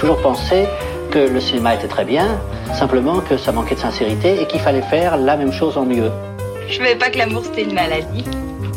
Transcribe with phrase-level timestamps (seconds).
[0.00, 0.66] toujours pensé
[1.10, 2.40] que le cinéma était très bien,
[2.74, 6.10] simplement que ça manquait de sincérité et qu'il fallait faire la même chose en mieux.
[6.68, 8.24] Je savais pas que l'amour c'était une maladie.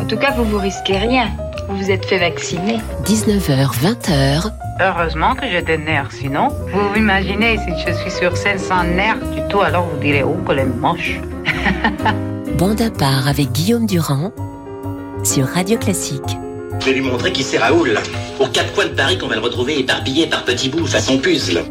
[0.01, 1.29] En tout cas, vous vous risquez rien.
[1.69, 2.79] Vous vous êtes fait vacciner.
[3.05, 4.51] 19h, 20h.
[4.81, 9.25] Heureusement que j'ai des nerfs, sinon, vous imaginez si je suis sur scène sans nerfs
[9.33, 11.21] du tout, alors vous direz, oh, qu'elle est moche.
[12.57, 14.31] Bande à part avec Guillaume Durand
[15.23, 16.37] sur Radio Classique.
[16.81, 17.97] Je vais lui montrer qui c'est Raoul.
[18.39, 21.63] Aux quatre coins de Paris qu'on va le retrouver éparpillé par petits bouts façon puzzle.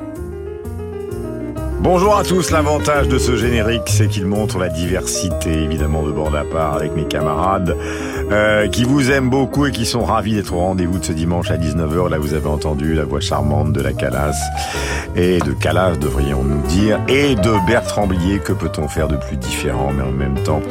[1.80, 6.36] Bonjour à tous, l'avantage de ce générique, c'est qu'il montre la diversité, évidemment, de bande
[6.36, 7.76] à part avec mes camarades,
[8.32, 11.50] euh, qui vous aiment beaucoup et qui sont ravis d'être au rendez-vous de ce dimanche
[11.50, 12.08] à 19h.
[12.08, 14.36] Là, vous avez entendu la voix charmante de la Calas,
[15.14, 18.38] et de Calas, devrions-nous dire, et de Bertrand Blier.
[18.38, 20.62] Que peut-on faire de plus différent, mais en même temps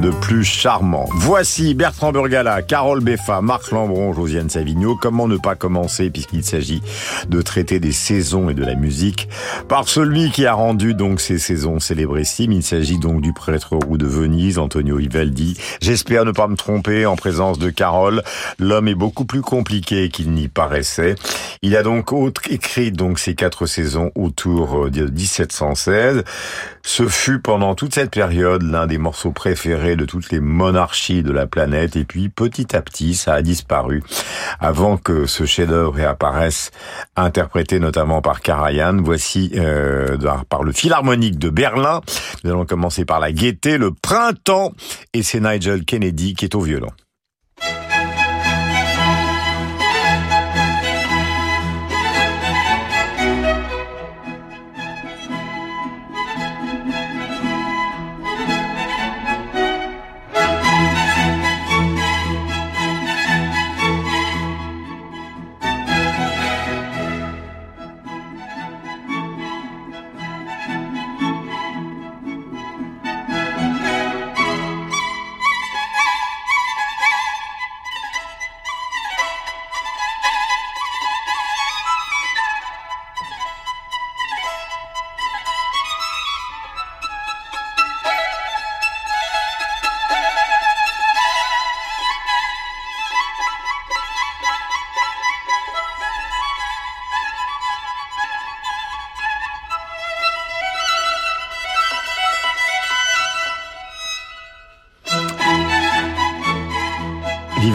[0.00, 1.06] de plus charmant?
[1.16, 4.96] Voici Bertrand Burgala, Carole Beffa, Marc Lambron, Josiane Savigno.
[4.96, 6.82] Comment ne pas commencer, puisqu'il s'agit
[7.28, 9.28] de traiter des saisons et de la musique,
[9.68, 12.52] par celui qui a rendu donc ces saisons célébrissimes.
[12.52, 15.58] Il s'agit donc du prêtre roux de Venise, Antonio Vivaldi.
[15.82, 18.22] J'espère ne pas me tromper en présence de Carole.
[18.58, 21.14] L'homme est beaucoup plus compliqué qu'il n'y paraissait.
[21.62, 22.12] Il a donc
[22.48, 26.24] écrit donc ces quatre saisons autour de 1716.
[26.84, 31.30] Ce fut pendant toute cette période l'un des morceaux préférés de toutes les monarchies de
[31.30, 34.02] la planète et puis petit à petit ça a disparu
[34.58, 36.70] avant que ce chef-d'œuvre réapparaisse
[37.16, 38.98] interprété notamment par Karajan.
[39.02, 40.16] Voici euh,
[40.48, 42.00] par le Philharmonique de Berlin.
[42.44, 44.72] Nous allons commencer par la gaieté, le printemps
[45.12, 46.91] et c'est Nigel Kennedy qui est au violon.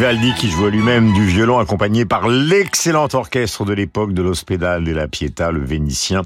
[0.07, 5.09] Qui jouait lui-même du violon accompagné par l'excellent orchestre de l'époque de l'Hospedale de la
[5.09, 6.22] Pietà, le Vénitien.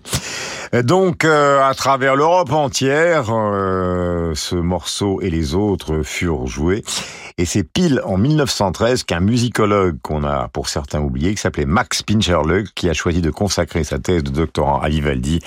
[0.84, 6.84] Donc, euh, à travers l'Europe entière, euh, ce morceau et les autres furent joués.
[7.42, 12.04] Et c'est pile en 1913 qu'un musicologue qu'on a pour certains oublié, qui s'appelait Max
[12.04, 15.40] Pincherle, qui a choisi de consacrer sa thèse de doctorat à Vivaldi,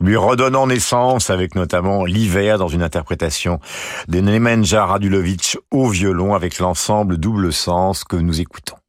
[0.00, 3.58] lui redonnant naissance avec notamment l'hiver dans une interprétation
[4.06, 8.79] de Nemanja Radulovic au violon avec l'ensemble double sens que nous écoutons.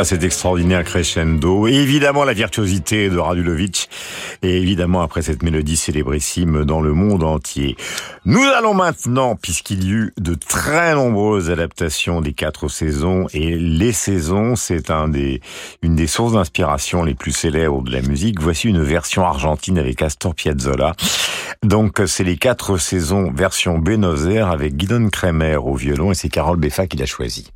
[0.00, 1.68] Voilà cet extraordinaire crescendo.
[1.68, 3.90] Et évidemment, la virtuosité de Radulovic.
[4.40, 7.76] Et évidemment, après cette mélodie célébrissime dans le monde entier.
[8.24, 13.92] Nous allons maintenant, puisqu'il y eut de très nombreuses adaptations des quatre saisons, et les
[13.92, 15.42] saisons, c'est un des,
[15.82, 18.40] une des sources d'inspiration les plus célèbres de la musique.
[18.40, 20.94] Voici une version argentine avec Astor Piazzolla.
[21.62, 26.30] Donc, c'est les quatre saisons version Buenos Aires avec Guidon Kremer au violon et c'est
[26.30, 27.48] Carole Beffa qui l'a choisi.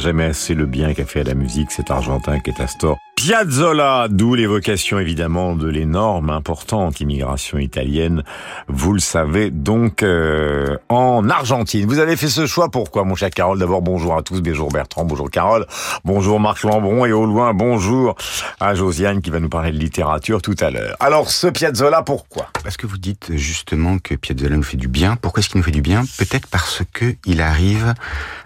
[0.00, 4.06] Jamais assez le bien qu'a fait à la musique cet Argentin qui est Astor Piazzolla,
[4.08, 8.24] d'où l'évocation évidemment de l'énorme, importante immigration italienne,
[8.66, 11.86] vous le savez donc euh, en Argentine.
[11.86, 13.58] Vous avez fait ce choix, pourquoi mon cher Carole?
[13.58, 15.66] D'abord bonjour à tous, bonjour Bertrand, bonjour Carole,
[16.02, 18.16] bonjour Marc Lambron et au loin bonjour
[18.58, 20.96] à Josiane qui va nous parler de littérature tout à l'heure.
[20.98, 22.48] Alors ce Piazzolla, pourquoi?
[22.64, 25.16] Parce que vous dites justement que Piazzolla nous fait du bien.
[25.16, 26.04] Pourquoi est-ce qu'il nous fait du bien?
[26.16, 27.92] Peut-être parce que il arrive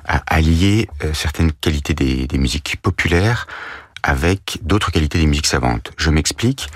[0.04, 3.46] à allier euh, certaines qualités des, des musiques populaires
[4.04, 5.92] avec d'autres qualités des musiques savantes.
[5.96, 6.68] Je m'explique.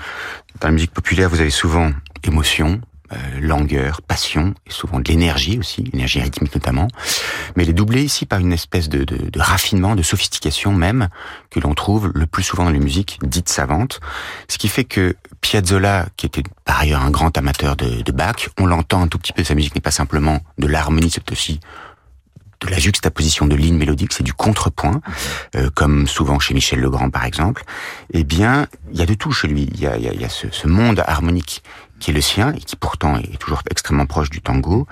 [0.59, 1.91] Dans la musique populaire, vous avez souvent
[2.23, 2.81] émotion,
[3.13, 6.87] euh, langueur, passion, et souvent de l'énergie aussi, énergie rythmique notamment.
[7.55, 11.07] Mais elle est doublée ici par une espèce de, de, de raffinement, de sophistication même,
[11.51, 13.99] que l'on trouve le plus souvent dans les musiques dites savantes.
[14.47, 18.49] Ce qui fait que Piazzolla, qui était par ailleurs un grand amateur de, de Bach,
[18.59, 21.59] on l'entend un tout petit peu, sa musique n'est pas simplement de l'harmonie, c'est aussi
[22.61, 25.01] de la juxtaposition de lignes mélodiques, c'est du contrepoint,
[25.55, 27.63] euh, comme souvent chez Michel Legrand par exemple,
[28.13, 29.69] eh bien, il y a de tout chez lui.
[29.73, 31.63] Il y a, y a, y a ce, ce, monde harmonique
[31.99, 34.87] qui est le sien et qui pourtant est toujours extrêmement proche du tango.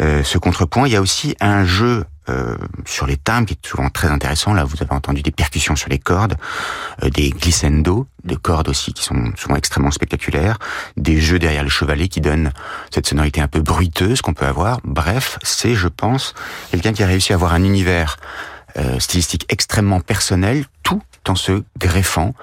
[0.00, 2.56] Euh, ce contrepoint, il y a aussi un jeu euh,
[2.86, 4.54] sur les timbres qui est souvent très intéressant.
[4.54, 6.36] Là, vous avez entendu des percussions sur les cordes,
[7.02, 10.58] euh, des glissando, de cordes aussi qui sont souvent extrêmement spectaculaires,
[10.96, 12.52] des jeux derrière le chevalet qui donnent
[12.90, 14.80] cette sonorité un peu bruiteuse qu'on peut avoir.
[14.84, 16.34] Bref, c'est, je pense,
[16.70, 18.16] quelqu'un qui a réussi à avoir un univers
[18.76, 22.34] euh, stylistique extrêmement personnel, tout en se greffant.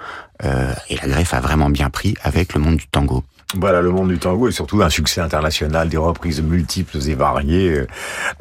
[0.89, 3.23] Et la greffe a vraiment bien pris avec le monde du tango.
[3.55, 7.69] Voilà, le monde du tango est surtout un succès international, des reprises multiples et variées,
[7.69, 7.87] euh,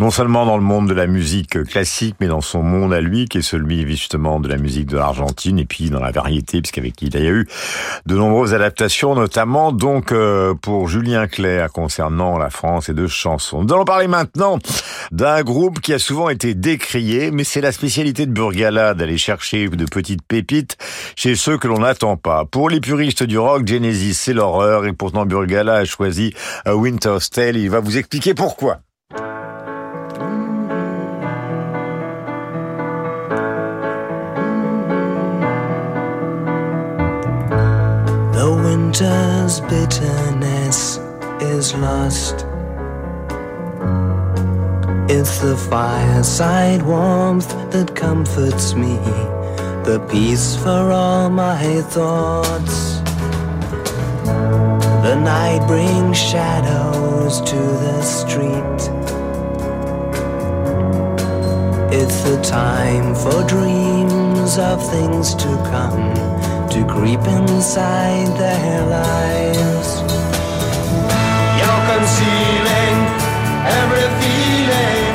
[0.01, 3.27] non seulement dans le monde de la musique classique, mais dans son monde à lui,
[3.27, 7.01] qui est celui justement de la musique de l'Argentine, et puis dans la variété, puisqu'avec
[7.03, 7.47] il y a eu
[8.07, 13.63] de nombreuses adaptations, notamment donc euh, pour Julien Clerc concernant la France et de chansons.
[13.63, 14.59] Nous allons parler maintenant
[15.13, 19.69] d'un groupe qui a souvent été décrié, mais c'est la spécialité de Burgala d'aller chercher
[19.69, 20.77] de petites pépites
[21.15, 22.45] chez ceux que l'on n'attend pas.
[22.45, 26.35] Pour les puristes du rock, Genesis, c'est l'horreur, pourtant Burgala a choisi
[26.67, 27.57] Winter's Tale.
[27.57, 28.81] Il va vous expliquer pourquoi.
[38.33, 41.01] The winter's bitterness
[41.41, 42.47] is lost.
[45.09, 48.97] It's the fireside warmth that comforts me,
[49.85, 53.01] the peace for all my thoughts.
[55.07, 58.81] The night brings shadows to the street.
[61.95, 66.11] It's the time for dreams of things to come
[66.71, 69.91] to creep inside their lives.
[71.55, 72.99] You're concealing
[73.79, 75.15] every feeling.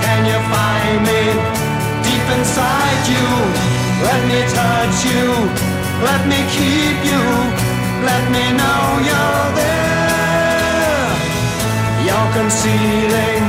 [0.00, 1.22] Can you find me
[2.08, 3.28] deep inside you?
[4.00, 5.28] Let me touch you.
[6.08, 7.65] Let me keep you.
[8.04, 11.08] Let me know you're there.
[12.06, 13.44] You're concealing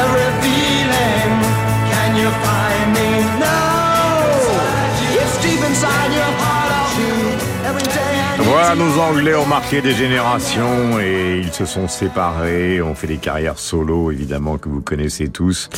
[0.00, 1.32] every feeling.
[1.92, 4.16] Can you find me now?
[5.20, 6.55] It's deep inside your heart.
[8.38, 13.16] Voilà, nos Anglais ont marqué des générations et ils se sont séparés, ont fait des
[13.16, 15.68] carrières solo, évidemment, que vous connaissez tous.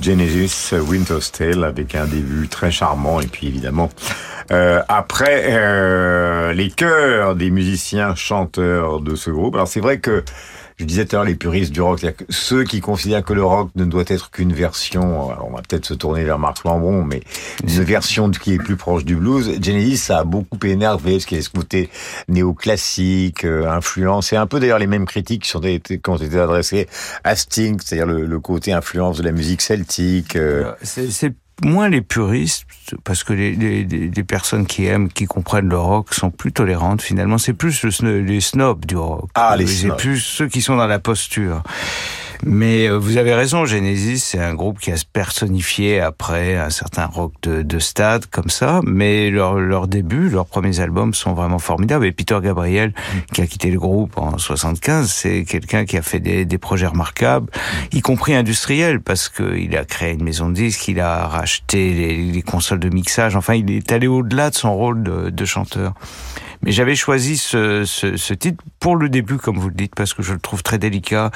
[0.00, 3.90] Genesis, Winter's Tale, avec un début très charmant et puis évidemment,
[4.50, 9.54] euh, après, euh, les chœurs des musiciens chanteurs de ce groupe.
[9.54, 10.24] Alors c'est vrai que
[10.78, 13.32] je disais tout à l'heure les puristes du rock, c'est-à-dire que ceux qui considèrent que
[13.32, 17.02] le rock ne doit être qu'une version, on va peut-être se tourner vers Marc Lambron,
[17.02, 17.22] mais
[17.64, 19.58] une version qui est plus proche du blues.
[19.60, 21.90] Genesis, ça a beaucoup énervé, parce qu'il ce côté
[22.28, 26.16] néoclassique, euh, influence, et un peu d'ailleurs les mêmes critiques qui, sont été, qui ont
[26.16, 26.88] été adressées
[27.24, 30.36] à Sting, c'est-à-dire le, le, côté influence de la musique celtique.
[30.36, 30.72] Euh.
[30.82, 32.66] C'est moins les puristes,
[33.04, 37.02] parce que les, les, les, personnes qui aiment, qui comprennent le rock sont plus tolérantes
[37.02, 37.38] finalement.
[37.38, 39.30] C'est plus le, les snobs du rock.
[39.34, 41.62] Ah, les C'est plus ceux qui sont dans la posture.
[42.44, 46.70] Mais euh, vous avez raison, Genesis, c'est un groupe qui a se personnifié après un
[46.70, 48.80] certain rock de, de stade comme ça.
[48.84, 52.06] Mais leur, leur début, leurs premiers albums sont vraiment formidables.
[52.06, 52.92] Et Peter Gabriel,
[53.32, 56.86] qui a quitté le groupe en 75, c'est quelqu'un qui a fait des, des projets
[56.86, 57.50] remarquables,
[57.92, 62.16] y compris industriels, parce qu'il a créé une maison de disques, il a racheté les,
[62.16, 63.36] les consoles de mixage.
[63.36, 65.94] Enfin, il est allé au-delà de son rôle de, de chanteur.
[66.62, 70.14] Mais j'avais choisi ce, ce, ce, titre pour le début, comme vous le dites, parce
[70.14, 71.30] que je le trouve très délicat.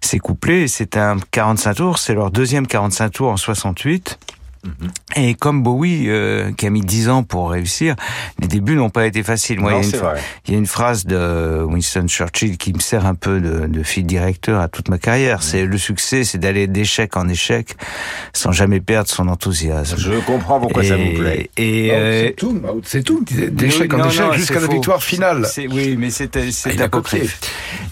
[0.00, 4.18] C'est couplé, c'est un 45 tours, c'est leur deuxième 45 tours en 68.
[5.16, 7.96] Et comme Bowie, euh, qui a mis 10 ans pour réussir,
[8.40, 9.60] les débuts n'ont pas été faciles.
[9.60, 10.20] Moi, Non, il, y a une c'est fra- vrai.
[10.46, 13.82] il y a une phrase de Winston Churchill qui me sert un peu de, de
[13.82, 15.42] fil directeur à toute ma carrière.
[15.42, 17.74] C'est le succès, c'est d'aller d'échec en échec
[18.32, 19.96] sans jamais perdre son enthousiasme.
[19.98, 21.50] Je comprends pourquoi ça vous plaît.
[21.56, 22.30] Et, euh,
[22.62, 24.72] Mao Tse-tung disait d'échec en échec non, jusqu'à c'est la faux.
[24.72, 25.46] victoire finale.
[25.46, 27.40] C'est- oui, mais c'est Ah, c'est apocryphe.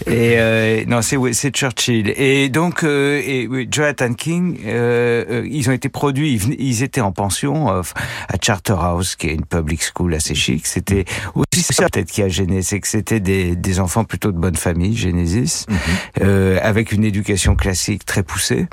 [0.06, 2.12] Et euh, non, c'est oui, c'est Churchill.
[2.16, 6.56] Et donc, euh, et oui, Jonathan King, euh, euh, ils ont été produits, ils, venaient-
[6.68, 7.82] ils étaient en pension euh,
[8.28, 10.66] à Charterhouse, qui est une public school assez chic.
[10.66, 11.04] C'était
[11.34, 14.56] aussi ça peut-être qui a gêné, c'est que c'était des, des enfants plutôt de bonne
[14.56, 15.76] famille, Genesis, Mhm.
[16.22, 18.66] euh, avec une éducation classique très poussée.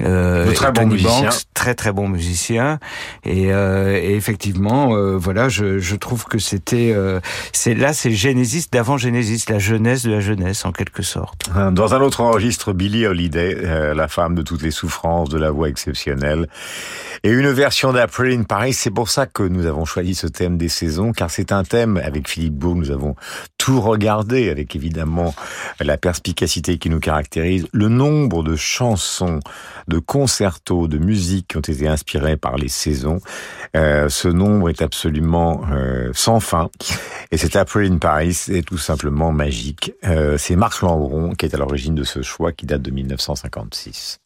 [0.00, 1.22] Euh, De très bons Tony musiciens.
[1.30, 2.78] Banks, très très bon musicien
[3.24, 7.20] et, euh, et effectivement euh, voilà je, je trouve que c'était euh,
[7.52, 11.94] c'est là c'est Genesis d'avant Genesis la jeunesse de la jeunesse en quelque sorte Dans
[11.94, 16.48] un autre registre, Billie Holiday, la femme de toutes les souffrances, de la voix exceptionnelle,
[17.22, 18.72] et une version d'April in Paris.
[18.74, 21.96] C'est pour ça que nous avons choisi ce thème des saisons, car c'est un thème
[21.96, 23.14] avec Philippe Beau, nous avons
[23.58, 25.34] tout regardé, avec évidemment
[25.80, 29.40] la perspicacité qui nous caractérise, le nombre de chansons,
[29.88, 33.20] de concertos, de musiques qui ont été inspirées par les saisons.
[33.76, 36.70] Euh, ce nombre est absolument euh, sans fin.
[37.30, 39.92] Et cet April in Paris est tout simplement magique.
[40.04, 44.18] Euh, c'est Marc Lambron qui est à l'origine de ce choix qui date de 1956.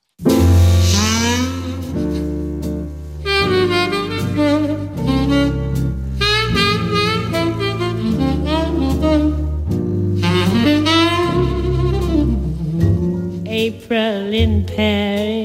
[13.50, 15.39] April in Paris,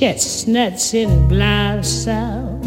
[0.00, 2.62] chestnuts in blossom,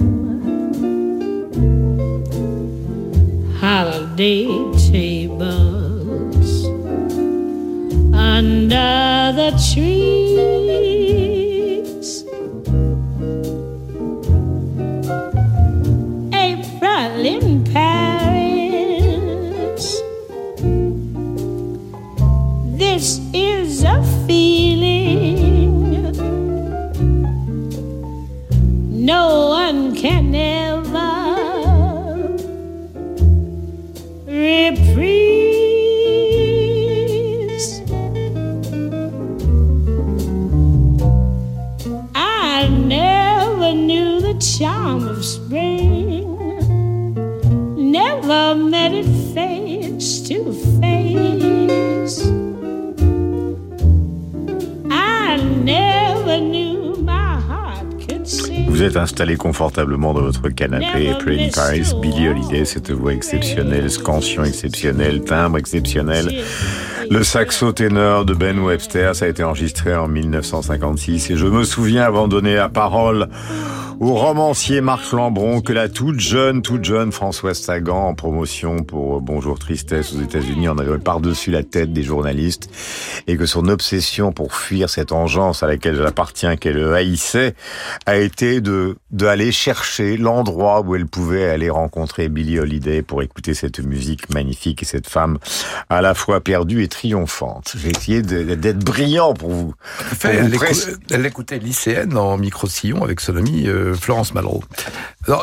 [3.59, 4.45] holiday
[4.91, 6.65] tables
[8.13, 10.13] under the trees.
[16.35, 19.03] April in Paris.
[22.77, 25.42] This is a feeling
[29.03, 30.93] no one can ever
[34.25, 35.01] reprise.
[42.15, 46.24] I never knew the charm of spring,
[47.91, 49.62] never met it face
[58.74, 61.12] Vous êtes installé confortablement dans votre canapé.
[61.12, 66.44] In Paris, Billie Holiday, cette voix exceptionnelle, scansion exceptionnelle, timbre exceptionnel.
[67.08, 71.63] Le saxo ténor de Ben Webster, ça a été enregistré en 1956 et je me
[71.63, 73.27] souviens avant de donner la parole
[74.03, 79.22] au romancier Marc Lambron que la toute jeune, toute jeune Françoise Sagan en promotion pour
[79.22, 82.70] Bonjour Tristesse aux États-Unis en avait par-dessus la tête des journalistes
[83.27, 87.55] et que son obsession pour fuir cette engeance à laquelle elle appartient, qu'elle haïssait,
[88.05, 93.53] a été de d'aller chercher l'endroit où elle pouvait aller rencontrer Billie Holiday pour écouter
[93.53, 95.37] cette musique magnifique et cette femme
[95.89, 97.74] à la fois perdue et triomphante.
[97.77, 99.74] J'ai essayé d'être brillant pour vous.
[100.20, 104.64] Pour elle, écou- presse- elle écoutait lycéenne en micro-sillon avec son amie Florence Malraux.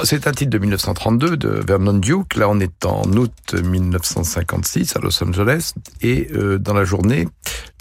[0.04, 2.36] C'est un titre de 1932 de Vernon Duke.
[2.36, 5.72] Là, on est en août 1956 à Los Angeles.
[6.02, 7.28] Et euh, dans la journée,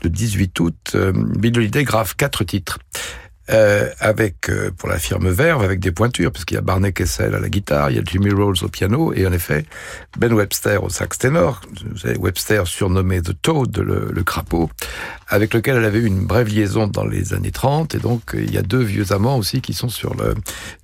[0.03, 2.79] le 18 août, euh, Bill Holiday grave quatre titres.
[3.51, 6.93] Euh, avec euh, pour la firme Verve avec des pointures parce qu'il y a Barney
[6.93, 9.65] Kessel à la guitare, il y a Jimmy Rolls au piano et en effet
[10.19, 11.61] Ben Webster au sax ténor,
[12.19, 14.69] Webster surnommé The Toad, le, le crapaud,
[15.29, 18.53] avec lequel elle avait eu une brève liaison dans les années 30 et donc il
[18.53, 20.35] y a deux vieux amants aussi qui sont sur le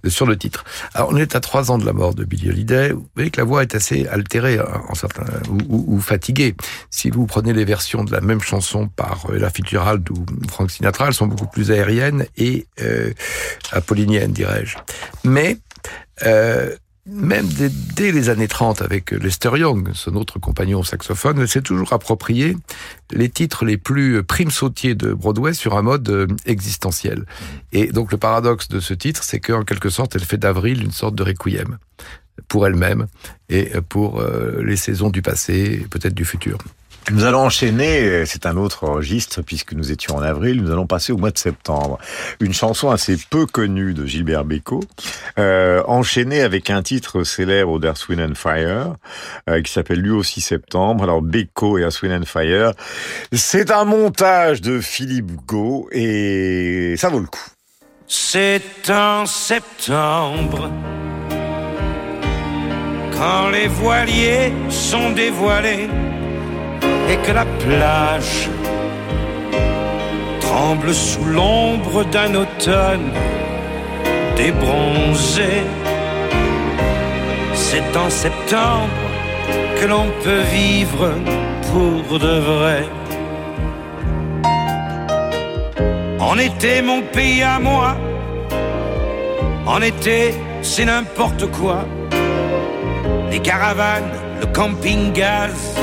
[0.09, 0.63] sur le titre.
[0.95, 3.39] Alors on est à trois ans de la mort de Billie Holiday, vous voyez que
[3.41, 5.25] la voix est assez altérée hein, en certains
[5.69, 6.55] ou, ou- fatiguée.
[6.89, 10.71] Si vous prenez les versions de la même chanson par euh, Ella Fitzgerald ou Frank
[10.71, 13.11] Sinatra, elles sont beaucoup plus aériennes et euh,
[13.71, 14.77] apolliniennes, dirais-je.
[15.23, 15.57] Mais
[16.25, 16.75] euh,
[17.07, 17.47] même
[17.95, 22.57] dès, les années 30 avec Lester Young, son autre compagnon saxophone, elle s'est toujours approprié
[23.11, 27.25] les titres les plus prime sautiers de Broadway sur un mode euh, existentiel.
[27.71, 30.91] Et donc le paradoxe de ce titre, c'est qu'en quelque sorte, elle fait d'Avril une
[30.91, 31.77] sorte de requiem
[32.47, 33.05] pour elle-même
[33.49, 36.57] et pour euh, les saisons du passé et peut-être du futur.
[37.11, 41.13] Nous allons enchaîner, c'est un autre registre puisque nous étions en avril, nous allons passer
[41.13, 41.99] au mois de septembre.
[42.39, 44.83] Une chanson assez peu connue de Gilbert Bécaud,
[45.37, 48.95] euh, enchaînée avec un titre célèbre Wind and Fire,
[49.47, 51.03] euh, qui s'appelle lui aussi Septembre.
[51.03, 52.71] Alors Bécaud et Wind and Fire,
[53.31, 57.45] c'est un montage de Philippe Gau et ça vaut le coup.
[58.07, 60.71] C'est en septembre
[63.15, 65.87] quand les voiliers sont dévoilés
[67.09, 68.49] et que la plage
[70.41, 73.11] tremble sous l'ombre d'un automne
[74.35, 75.63] débronzé.
[77.53, 79.05] C'est en septembre
[79.79, 81.11] que l'on peut vivre
[81.71, 82.83] pour de vrai.
[86.19, 87.95] En été, mon pays à moi,
[89.65, 91.85] en été, c'est n'importe quoi.
[93.31, 95.75] Les caravanes, le camping-gaz,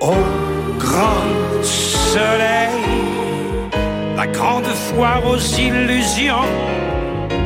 [0.00, 0.14] au
[0.78, 2.70] grand soleil,
[4.16, 6.48] la grande foire aux illusions,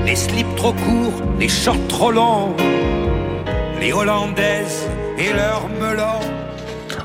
[0.05, 2.55] les slips trop courts, les shorts trop longs,
[3.81, 4.87] les hollandaises
[5.19, 6.21] et leurs melons.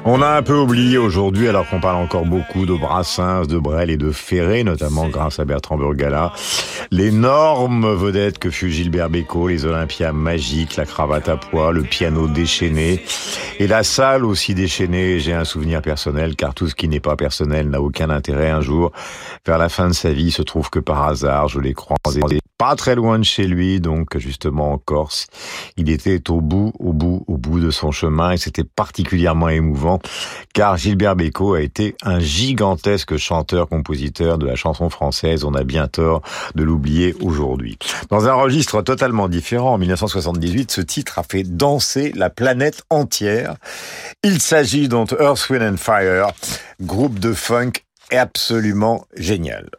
[0.10, 3.90] On a un peu oublié aujourd'hui, alors qu'on parle encore beaucoup de Brassens, de Brel
[3.90, 6.32] et de Ferré, notamment grâce à Bertrand Burgala,
[6.92, 12.30] l'énorme vedette que fut Gilbert Bécaud, les Olympias magiques, la cravate à pois, le piano
[12.30, 13.04] déchaîné,
[13.60, 15.20] et la salle aussi déchaînée.
[15.20, 18.50] J'ai un souvenir personnel, car tout ce qui n'est pas personnel n'a aucun intérêt.
[18.50, 18.94] Un jour,
[19.46, 22.22] vers la fin de sa vie, il se trouve que par hasard, je l'ai croisé
[22.58, 25.28] pas très loin de chez lui, donc justement en Corse.
[25.78, 29.97] Il était au bout, au bout, au bout de son chemin, et c'était particulièrement émouvant
[30.54, 35.44] car Gilbert Bécaud a été un gigantesque chanteur-compositeur de la chanson française.
[35.44, 36.22] On a bien tort
[36.56, 37.78] de l'oublier aujourd'hui.
[38.10, 43.56] Dans un registre totalement différent, en 1978, ce titre a fait danser la planète entière.
[44.24, 46.32] Il s'agit donc Earth, Wind and Fire,
[46.82, 47.72] groupe de funk
[48.12, 49.70] absolument génial.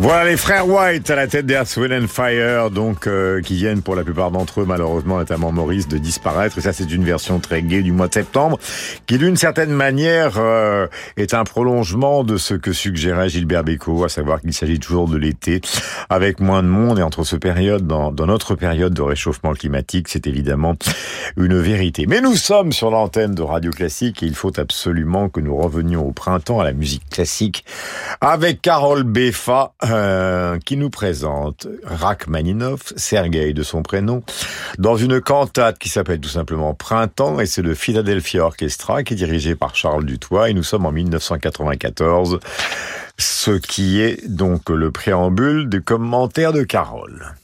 [0.00, 3.82] Voilà les frères White à la tête d'Earth, Wind and Fire, donc euh, qui viennent
[3.82, 6.56] pour la plupart d'entre eux, malheureusement, notamment Maurice, de disparaître.
[6.56, 8.60] Et ça, c'est une version très gaie du mois de septembre,
[9.06, 14.08] qui d'une certaine manière euh, est un prolongement de ce que suggérait Gilbert Bécaud, à
[14.08, 15.60] savoir qu'il s'agit toujours de l'été,
[16.08, 17.00] avec moins de monde.
[17.00, 20.76] Et entre ce période, dans, dans notre période de réchauffement climatique, c'est évidemment
[21.36, 22.06] une vérité.
[22.06, 26.06] Mais nous sommes sur l'antenne de Radio Classique et il faut absolument que nous revenions
[26.06, 27.64] au printemps à la musique classique
[28.20, 34.22] avec Carole Beffa euh, qui nous présente Rachmaninoff, Sergei de son prénom,
[34.78, 39.16] dans une cantate qui s'appelle tout simplement Printemps et c'est le Philadelphia Orchestra qui est
[39.16, 42.40] dirigé par Charles Dutoit et nous sommes en 1994,
[43.18, 47.34] ce qui est donc le préambule du commentaire de Carole.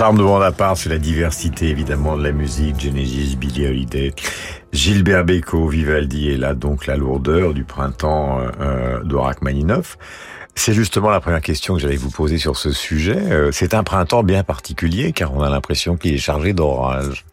[0.00, 4.14] Charme de Bonaparte, c'est la diversité évidemment de la musique, Genesis, Billie Holiday,
[4.72, 9.98] Gilbert Bécaud, Vivaldi et là donc la lourdeur du printemps euh, de Rachmaninoff.
[10.54, 13.18] C'est justement la première question que j'allais vous poser sur ce sujet.
[13.30, 17.26] Euh, C'est un printemps bien particulier car on a l'impression qu'il est chargé d'orage.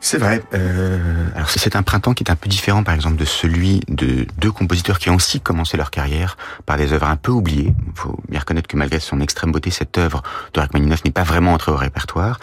[0.00, 0.42] C'est vrai.
[0.54, 4.26] Euh, alors c'est un printemps qui est un peu différent, par exemple, de celui de
[4.38, 7.74] deux compositeurs qui ont aussi commencé leur carrière par des œuvres un peu oubliées.
[7.86, 10.22] Il faut bien reconnaître que malgré son extrême beauté, cette œuvre
[10.54, 12.38] de Rachmaninoff n'est pas vraiment entrée au répertoire.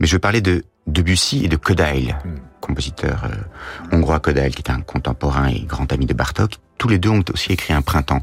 [0.00, 2.16] Mais je veux parler de Debussy et de Kodail,
[2.60, 6.58] compositeur euh, hongrois Kodail, qui est un contemporain et grand ami de Bartok.
[6.78, 8.20] Tous les deux ont aussi écrit un printemps.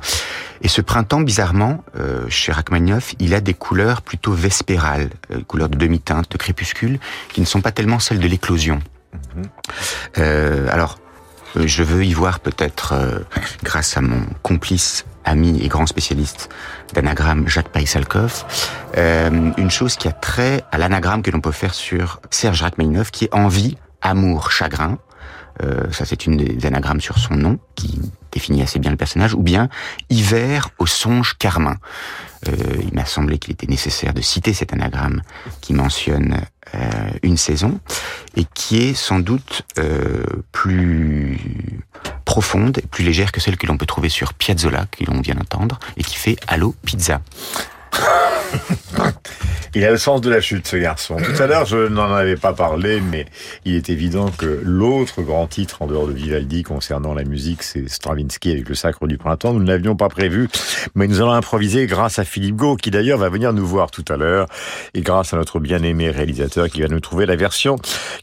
[0.62, 5.70] Et ce printemps, bizarrement, euh, chez Rachmaninoff, il a des couleurs plutôt vespérales, euh, couleurs
[5.70, 7.00] de demi-teinte, de crépuscule,
[7.34, 8.80] qui ne sont pas tellement celles de l'éclosion.
[10.18, 11.00] Euh, alors,
[11.58, 13.20] euh, je veux y voir peut-être, euh,
[13.64, 16.50] grâce à mon complice, ami et grand spécialiste
[16.94, 18.44] d'anagramme Jacques Paisalkov,
[18.98, 23.10] euh, une chose qui a trait à l'anagramme que l'on peut faire sur Serge Rachmaninoff,
[23.12, 24.98] qui est envie, amour, chagrin.
[25.62, 28.00] Euh, ça, c'est une des anagrammes sur son nom qui
[28.32, 29.70] définit assez bien le personnage, ou bien
[30.10, 31.78] hiver au songe carmin.
[32.48, 35.22] Euh, il m'a semblé qu'il était nécessaire de citer cet anagramme
[35.62, 36.42] qui mentionne
[36.76, 37.80] euh, une saison
[38.36, 41.38] et qui est sans doute euh, plus
[42.26, 45.36] profonde et plus légère que celle que l'on peut trouver sur Piazzolla, que l'on vient
[45.36, 47.22] d'entendre, et qui fait Allo Pizza.
[49.76, 51.18] Il a le sens de la chute, ce garçon.
[51.18, 53.26] Tout à l'heure, je n'en avais pas parlé, mais
[53.66, 57.90] il est évident que l'autre grand titre en dehors de Vivaldi concernant la musique, c'est
[57.90, 59.52] Stravinsky avec le Sacre du Printemps.
[59.52, 60.48] Nous ne l'avions pas prévu,
[60.94, 64.06] mais nous allons improviser grâce à Philippe Gau, qui d'ailleurs va venir nous voir tout
[64.10, 64.46] à l'heure,
[64.94, 67.78] et grâce à notre bien-aimé réalisateur qui va nous trouver la version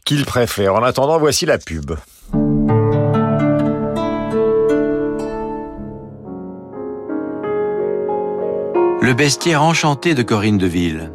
[0.05, 0.75] qu'il préfère.
[0.75, 1.91] En attendant, voici la pub.
[9.03, 11.11] Le bestiaire enchanté de Corinne Deville,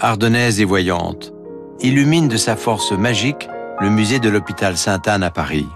[0.00, 1.34] ardennaise et voyante,
[1.78, 5.66] illumine de sa force magique le musée de l'hôpital Sainte-Anne à Paris.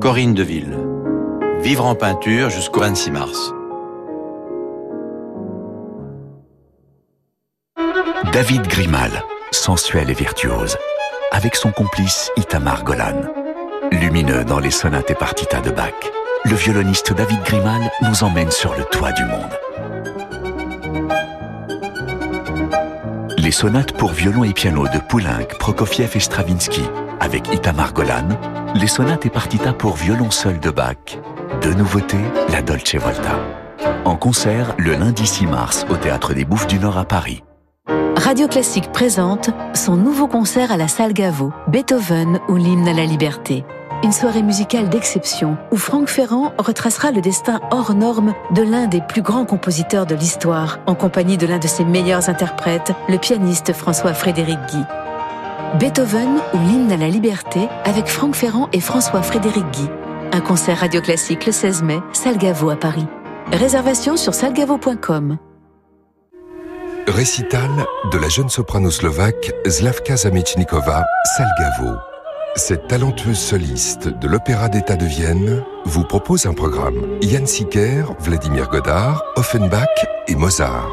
[0.00, 0.76] Corinne Deville.
[1.60, 3.52] Vivre en peinture jusqu'au 26 mars.
[8.32, 9.12] David Grimal,
[9.52, 10.76] sensuel et virtuose,
[11.30, 13.20] avec son complice Itamar Golan.
[13.92, 15.94] Lumineux dans les sonates et partitas de Bach,
[16.44, 19.56] le violoniste David Grimal nous emmène sur le toit du monde.
[23.44, 26.80] Les sonates pour violon et piano de Poulenc, Prokofiev et Stravinsky,
[27.20, 28.28] avec Itamar Golan,
[28.74, 31.18] les sonates et partitas pour violon seul de Bach.
[31.60, 33.38] Deux nouveautés, la Dolce Volta.
[34.06, 37.44] En concert le lundi 6 mars au Théâtre des Bouffes du Nord à Paris.
[38.16, 43.04] Radio Classique présente son nouveau concert à la salle Gaveau, Beethoven ou l'hymne à la
[43.04, 43.66] liberté.
[44.04, 49.00] Une soirée musicale d'exception où Franck Ferrand retracera le destin hors norme de l'un des
[49.00, 53.72] plus grands compositeurs de l'histoire, en compagnie de l'un de ses meilleurs interprètes, le pianiste
[53.72, 54.84] François-Frédéric Guy.
[55.78, 59.88] Beethoven ou l'hymne à la liberté avec Franck Ferrand et François-Frédéric Guy.
[60.32, 63.06] Un concert radio classique le 16 mai, salle Gaveau à Paris.
[63.52, 65.38] Réservation sur salgavo.com.
[67.06, 67.70] Récital
[68.12, 71.06] de la jeune soprano slovaque Slavka Zamechnikova,
[71.38, 72.13] Salgavo.
[72.56, 78.68] Cette talentueuse soliste de l'Opéra d'État de Vienne vous propose un programme Yann Sicker, Vladimir
[78.68, 79.88] Godard, Offenbach
[80.28, 80.88] et Mozart.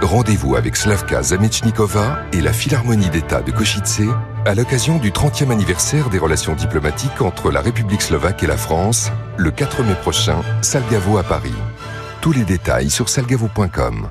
[0.00, 4.02] Rendez-vous avec Slavka Zamechnikova et la Philharmonie d'État de Košice
[4.46, 9.10] à l'occasion du 30e anniversaire des relations diplomatiques entre la République slovaque et la France,
[9.36, 11.54] le 4 mai prochain, Salgavo à Paris.
[12.20, 14.08] Tous les détails sur salgavo.com.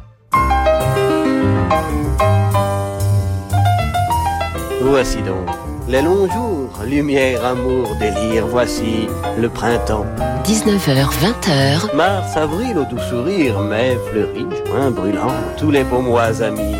[4.82, 5.48] Voici donc
[5.88, 10.06] les longs jours, lumière, amour, délire, voici le printemps.
[10.46, 11.96] 19h, 20h.
[11.96, 16.76] Mars, avril, au doux sourire, mai, fleuri, juin, brûlant, tous les beaux mois amis.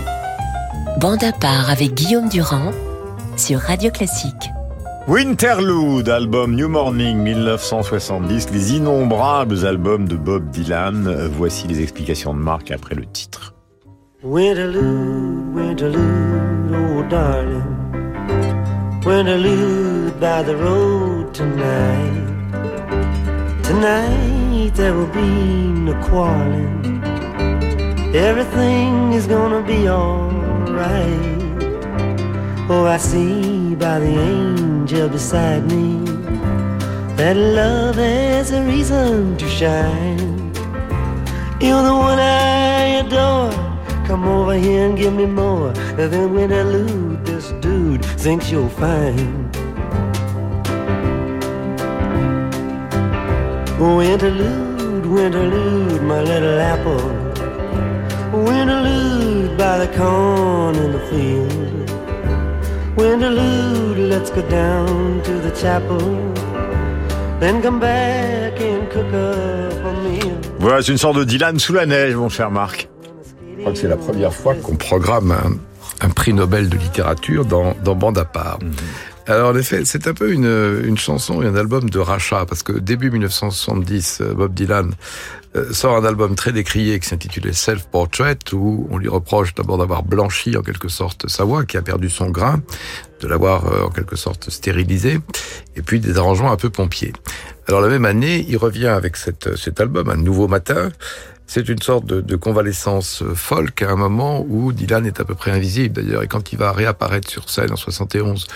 [1.00, 2.72] Bande à part avec Guillaume Durand
[3.36, 4.50] sur Radio Classique.
[5.08, 11.28] Winterlude, album New Morning 1970, les innombrables albums de Bob Dylan.
[11.36, 13.54] Voici les explications de Marc après le titre.
[14.24, 17.73] Winterlude, Winterlude, oh darling.
[19.06, 22.24] Winterlude by the road tonight.
[23.62, 25.30] Tonight there will be
[25.88, 27.04] no quarreling.
[28.16, 31.20] Everything is gonna be alright.
[32.70, 36.00] Oh, I see by the angel beside me
[37.18, 40.54] that love has a reason to shine.
[41.60, 43.63] You're the one I adore.
[44.08, 48.70] Come over here and give me more than when I elude this dude thinks you'll
[48.70, 49.50] find.
[53.80, 57.02] Oh, interlude, winterlude, my little apple.
[58.32, 61.90] Winterlude, by the corn in the field.
[62.98, 66.00] Winterlude, let's go down to the chapel.
[67.40, 70.38] Then come back and cook up a meal.
[70.60, 72.88] Voilà, c'est une sorte de Dylan sous la neige, mon cher Marc.
[73.64, 77.46] Je crois que c'est la première fois qu'on programme un, un prix Nobel de littérature
[77.46, 78.60] dans, dans Bande à part.
[79.26, 82.62] Alors en effet, c'est un peu une, une chanson et un album de rachat, parce
[82.62, 84.92] que début 1970, euh, Bob Dylan
[85.56, 89.78] euh, sort un album très décrié qui s'intitulait Self Portrait, où on lui reproche d'abord
[89.78, 92.62] d'avoir blanchi en quelque sorte sa voix, qui a perdu son grain,
[93.22, 95.22] de l'avoir euh, en quelque sorte stérilisé,
[95.78, 97.14] et puis des arrangements un peu pompiers.
[97.70, 100.92] Alors la même année, il revient avec cette, cet album, Un nouveau matin,
[101.54, 105.36] c'est une sorte de, de, convalescence folk à un moment où Dylan est à peu
[105.36, 106.24] près invisible d'ailleurs.
[106.24, 108.48] Et quand il va réapparaître sur scène en 71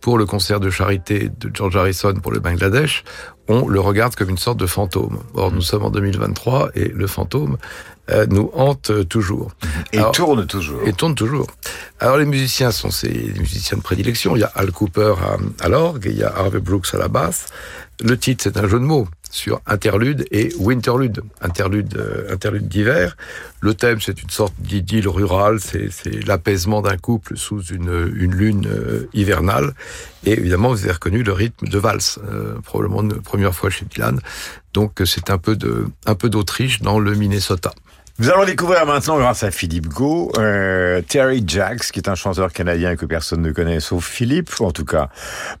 [0.00, 3.02] pour le concert de charité de George Harrison pour le Bangladesh,
[3.48, 5.18] on le regarde comme une sorte de fantôme.
[5.34, 7.56] Or, nous sommes en 2023 et le fantôme
[8.10, 9.50] euh, nous hante toujours.
[9.92, 10.86] Et Alors, tourne toujours.
[10.86, 11.48] Et tourne toujours.
[11.98, 14.36] Alors, les musiciens sont ces musiciens de prédilection.
[14.36, 17.08] Il y a Al Cooper à, à l'orgue, il y a Harvey Brooks à la
[17.08, 17.46] basse.
[18.00, 23.16] Le titre, c'est un jeu de mots sur interlude et winterlude, interlude, euh, interlude d'hiver.
[23.60, 25.90] Le thème, c'est une sorte d'idylle rurale, c'est
[26.26, 29.74] l'apaisement d'un couple sous une, une lune euh, hivernale.
[30.24, 33.84] Et évidemment, vous avez reconnu le rythme de valse, euh, probablement une première fois chez
[33.86, 34.20] Dylan.
[34.72, 35.58] Donc, c'est un peu
[36.06, 37.72] un peu d'Autriche dans le Minnesota.
[38.20, 42.52] Nous allons découvrir maintenant, grâce à Philippe Go, euh, Terry Jacks, qui est un chanteur
[42.52, 45.08] canadien que personne ne connaît sauf Philippe, en tout cas,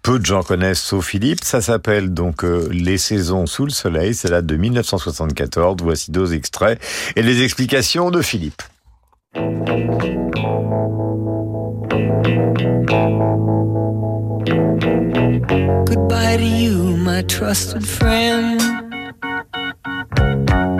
[0.02, 1.42] peu de gens connaissent sauf Philippe.
[1.42, 5.78] Ça s'appelle donc euh, Les saisons sous le soleil, ça date de 1974.
[5.82, 6.80] Voici deux extraits
[7.16, 8.62] et les explications de Philippe.
[15.86, 18.83] Goodbye to you, my trusted friend.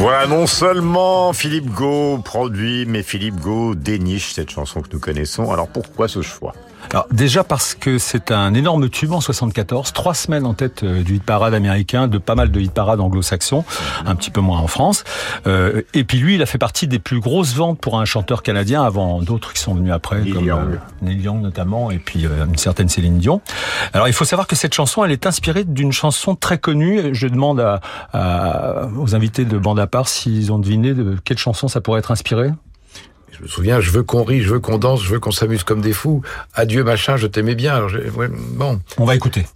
[0.00, 5.50] Voilà, non seulement Philippe Go produit, mais Philippe Go déniche cette chanson que nous connaissons.
[5.52, 6.54] Alors pourquoi ce choix?
[6.92, 11.02] Alors déjà parce que c'est un énorme tube en 74, trois semaines en tête euh,
[11.02, 13.64] du hit parade américain, de pas mal de hit parades anglo-saxons,
[14.04, 15.04] un petit peu moins en France.
[15.46, 18.42] Euh, et puis lui, il a fait partie des plus grosses ventes pour un chanteur
[18.42, 20.72] canadien avant d'autres qui sont venus après, Neil comme Young.
[20.72, 23.40] euh, Neil Young notamment, et puis euh, une certaine Céline Dion.
[23.92, 27.14] Alors il faut savoir que cette chanson, elle est inspirée d'une chanson très connue.
[27.14, 27.80] Je demande à,
[28.12, 32.00] à- aux invités de bande à part s'ils ont deviné de quelle chanson ça pourrait
[32.00, 32.50] être inspiré.
[33.40, 35.64] Je me souviens, je veux qu'on rie, je veux qu'on danse, je veux qu'on s'amuse
[35.64, 36.20] comme des fous.
[36.52, 37.74] Adieu machin, je t'aimais bien.
[37.74, 38.78] Alors, j'ai- ouais, bon.
[38.98, 39.46] On va écouter.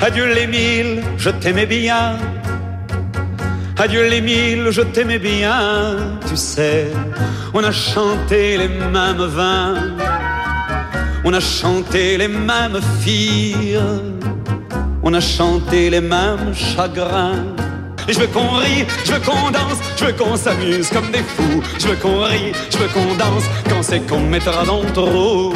[0.00, 2.16] Adieu les mille, je t'aimais bien.
[3.78, 5.96] Adieu les mille, je t'aimais bien.
[6.28, 6.86] Tu sais,
[7.52, 9.74] on a chanté les mêmes vins.
[11.24, 13.80] On a chanté les mêmes filles.
[15.02, 17.42] On a chanté les mêmes chagrins.
[18.08, 21.62] Je veux qu'on rie, je veux qu'on danse, je veux qu'on s'amuse comme des fous.
[21.78, 25.54] Je veux qu'on rie, je veux qu'on danse quand c'est qu'on mettra dans le trou.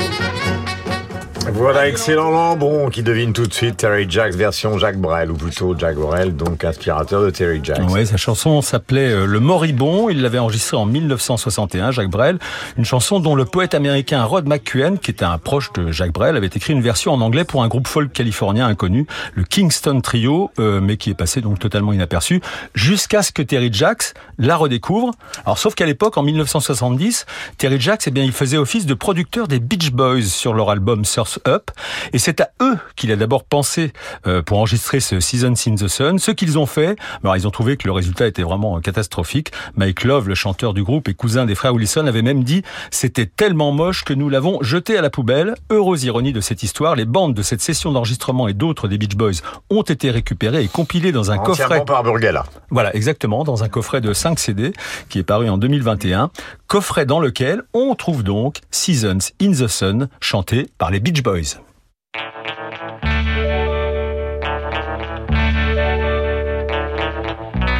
[1.52, 5.78] Voilà, excellent Lambron qui devine tout de suite Terry Jacks version Jacques Brel, ou plutôt
[5.78, 7.80] Jacques Brel, donc inspirateur de Terry Jacks.
[7.88, 10.08] Oui, sa chanson s'appelait euh, Le Moribond.
[10.08, 12.38] Il l'avait enregistrée en 1961, Jacques Brel.
[12.76, 16.36] Une chanson dont le poète américain Rod McCuen, qui était un proche de Jacques Brel,
[16.36, 20.50] avait écrit une version en anglais pour un groupe folk californien inconnu, le Kingston Trio,
[20.58, 22.42] euh, mais qui est passé donc totalement inaperçu,
[22.74, 25.12] jusqu'à ce que Terry Jacks la redécouvre.
[25.44, 27.24] Alors, sauf qu'à l'époque, en 1970,
[27.56, 31.04] Terry Jacks, eh bien, il faisait office de producteur des Beach Boys sur leur album
[31.04, 31.70] Surf Up.
[32.12, 33.92] Et c'est à eux qu'il a d'abord pensé
[34.26, 36.18] euh, pour enregistrer ce Seasons in the Sun.
[36.18, 39.52] Ce qu'ils ont fait, alors ils ont trouvé que le résultat était vraiment catastrophique.
[39.76, 43.26] Mike Love, le chanteur du groupe et cousin des frères Wilson, avait même dit c'était
[43.26, 45.54] tellement moche que nous l'avons jeté à la poubelle.
[45.70, 49.16] Heureuse ironie de cette histoire, les bandes de cette session d'enregistrement et d'autres des Beach
[49.16, 51.84] Boys ont été récupérées et compilées dans un Entièrement coffret.
[51.84, 52.44] par Burgala.
[52.70, 54.72] Voilà, exactement, dans un coffret de 5 CD
[55.08, 56.30] qui est paru en 2021.
[56.66, 61.25] Coffret dans lequel on trouve donc Seasons in the Sun chanté par les Beach Boys.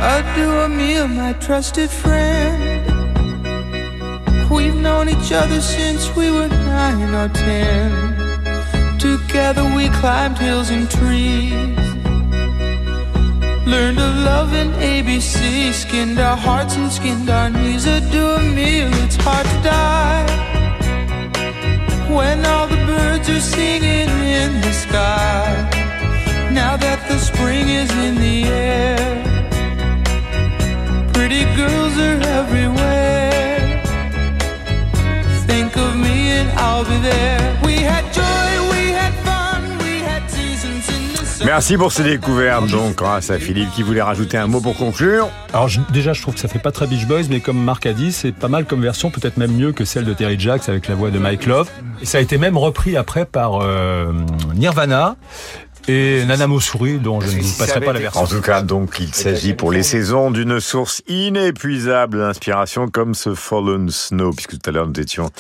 [0.03, 2.85] Adieu, Amir, my trusted friend.
[4.51, 8.99] We've known each other since we were nine or ten.
[8.99, 11.79] Together we climbed hills and trees.
[13.65, 15.73] Learned to love in ABC.
[15.73, 17.87] Skinned our hearts and skinned our knees.
[17.87, 20.46] A do a meal, it's hard to die.
[22.16, 24.09] When all the birds are singing
[24.40, 25.52] in the sky.
[26.50, 28.96] Now that the spring is in the air.
[31.12, 33.83] Pretty girls are everywhere.
[35.46, 37.61] Think of me and I'll be there.
[37.62, 38.65] We had joy,
[41.44, 45.29] Merci pour ces découvertes, donc, grâce à Philippe qui voulait rajouter un mot pour conclure.
[45.53, 47.87] Alors je- déjà, je trouve que ça fait pas très Beach Boys, mais comme Marc
[47.87, 50.69] a dit, c'est pas mal comme version, peut-être même mieux que celle de Terry Jacks
[50.69, 51.69] avec la voix de Mike Love.
[52.02, 54.13] Et ça a été même repris après par euh,
[54.54, 55.17] Nirvana
[55.88, 58.23] et Nana Mouskouri, dont je ne vous passerai pas la version.
[58.23, 63.35] En tout cas, donc, il s'agit pour les saisons d'une source inépuisable d'inspiration comme ce
[63.35, 65.31] Fallen Snow, puisque tout à l'heure nous étions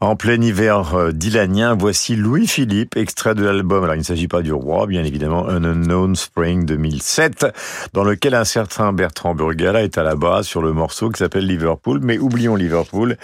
[0.00, 1.74] en plein hiver euh, dylanien.
[1.74, 3.84] Voici Louis-Philippe, extrait de l'album.
[3.84, 7.46] Alors, il ne s'agit pas du roi, bien évidemment, Un Unknown Spring 2007,
[7.92, 11.46] dans lequel un certain Bertrand Burgala est à la base sur le morceau qui s'appelle
[11.46, 12.00] Liverpool.
[12.02, 13.16] Mais oublions Liverpool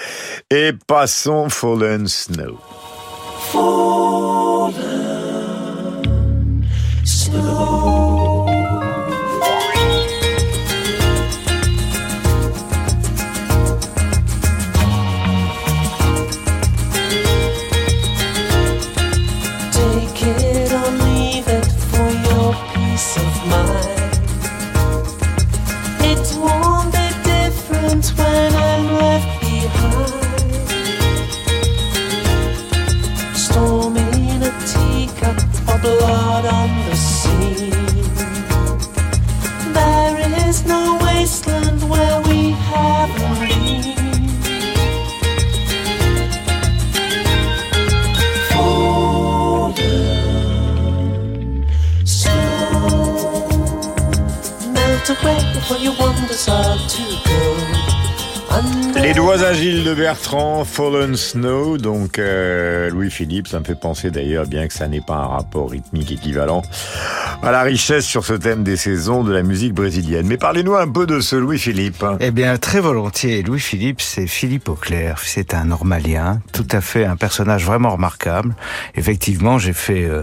[0.50, 2.58] et passons Fallen Snow.
[7.34, 7.93] Take
[60.04, 65.00] Bertrand, Fallen Snow, donc euh, Louis-Philippe, ça me fait penser d'ailleurs, bien que ça n'ait
[65.00, 66.60] pas un rapport rythmique équivalent,
[67.42, 70.26] à la richesse sur ce thème des saisons de la musique brésilienne.
[70.26, 72.04] Mais parlez-nous un peu de ce Louis-Philippe.
[72.20, 73.42] Eh bien, très volontiers.
[73.42, 75.20] Louis-Philippe, c'est Philippe Auclair.
[75.24, 78.54] C'est un normalien, tout à fait un personnage vraiment remarquable.
[78.96, 80.04] Effectivement, j'ai fait...
[80.04, 80.22] euh,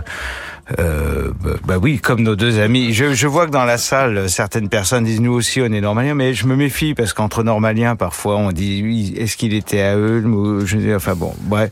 [0.80, 2.94] euh, bah, bah oui, comme nos deux amis.
[2.94, 6.16] Je, je vois que dans la salle, certaines personnes disent nous aussi on est normaliens,
[6.16, 9.96] mais je me méfie parce qu'entre normaliens, parfois on dit oui, est-ce qu'il était à
[9.96, 11.72] Ulm ou je dis, enfin bon, bref.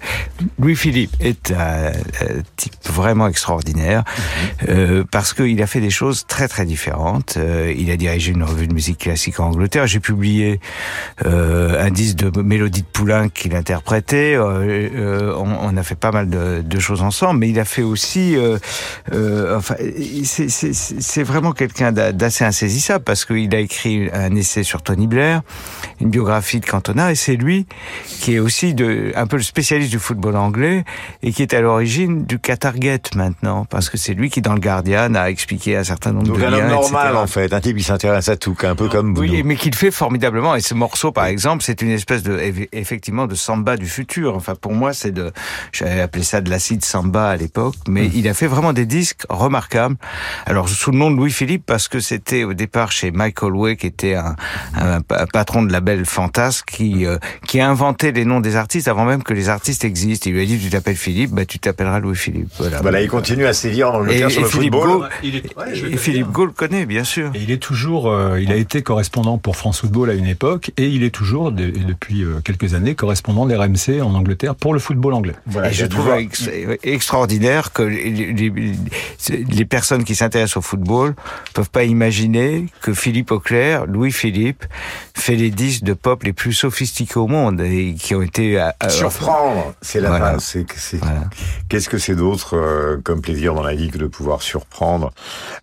[0.60, 1.92] Louis Philippe est un,
[2.56, 4.04] type vraiment extraordinaire
[4.68, 7.36] euh, parce qu'il a fait des choses très très différentes.
[7.38, 9.88] Euh, il a dirigé une revue de musique classique en Angleterre.
[9.88, 10.60] J'ai publié
[11.26, 14.36] euh, un disque de Mélodie de Poulain qu'il interprétait.
[14.36, 17.66] Euh, euh, on, on a fait pas mal de, de choses ensemble, mais il a
[17.66, 18.36] fait aussi
[19.14, 19.76] euh, enfin,
[20.24, 25.42] c'est- vraiment quelqu'un d'a- d'assez insaisissable parce qu'il a écrit un essai sur Tony Blair,
[26.02, 27.66] une biographie de Cantona, et c'est lui
[28.22, 30.84] qui est aussi de, un peu le spécialiste du football anglais
[31.24, 34.60] et qui est à l'origine du Qatargate maintenant, parce que c'est lui qui, dans le
[34.60, 37.24] Guardian, a expliqué un certain nombre Donc de un liens, homme normal etc.
[37.24, 39.22] en fait, un type qui s'intéresse à tout, un peu comme vous.
[39.22, 40.56] Oui, mais qu'il fait formidablement.
[40.56, 44.36] Et ce morceau, par exemple, c'est une espèce de, eff- effectivement, de samba du futur.
[44.36, 45.32] Enfin, pour moi, c'est de,
[45.72, 48.12] j'avais appelé ça de l'acide samba à l'époque, mais Hum.
[48.16, 49.96] il a fait vraiment des disques remarquables.
[50.46, 53.88] Alors, sous le nom de Louis-Philippe, parce que c'était au départ chez Michael Way, qui
[53.88, 54.36] était un,
[54.76, 57.18] un pa- patron de label Fantasque, qui, euh,
[57.48, 60.30] qui a inventé les noms des artistes avant même que les artistes existent.
[60.30, 62.50] Il lui a dit, tu t'appelles Philippe, bah, tu t'appelleras Louis-Philippe.
[62.58, 62.82] Voilà.
[62.82, 65.10] Voilà, il continue à sévir en Angleterre Et- sur et le Philippe football.
[65.24, 67.32] Gau- et Philippe Gaulle connaît, bien sûr.
[67.34, 70.72] Et il est toujours, euh, il a été correspondant pour France Football à une époque,
[70.78, 74.74] et il est toujours, de- depuis euh, quelques années, correspondant de l'RMC en Angleterre pour
[74.74, 75.34] le football anglais.
[75.66, 76.50] et je trouve ex-
[76.84, 78.50] extraordinaire que les, les-
[79.30, 81.16] les personnes qui s'intéressent au football
[81.54, 84.66] peuvent pas imaginer que Philippe Auclair, Louis Philippe,
[85.16, 88.70] fait les disques de pop les plus sophistiqués au monde et qui ont été euh,
[88.84, 90.32] euh, Surprendre, c'est la Voilà.
[90.34, 90.44] base.
[90.44, 91.00] C'est que c'est-
[91.68, 95.12] Qu'est-ce que c'est d'autre euh, comme plaisir dans la vie que de pouvoir surprendre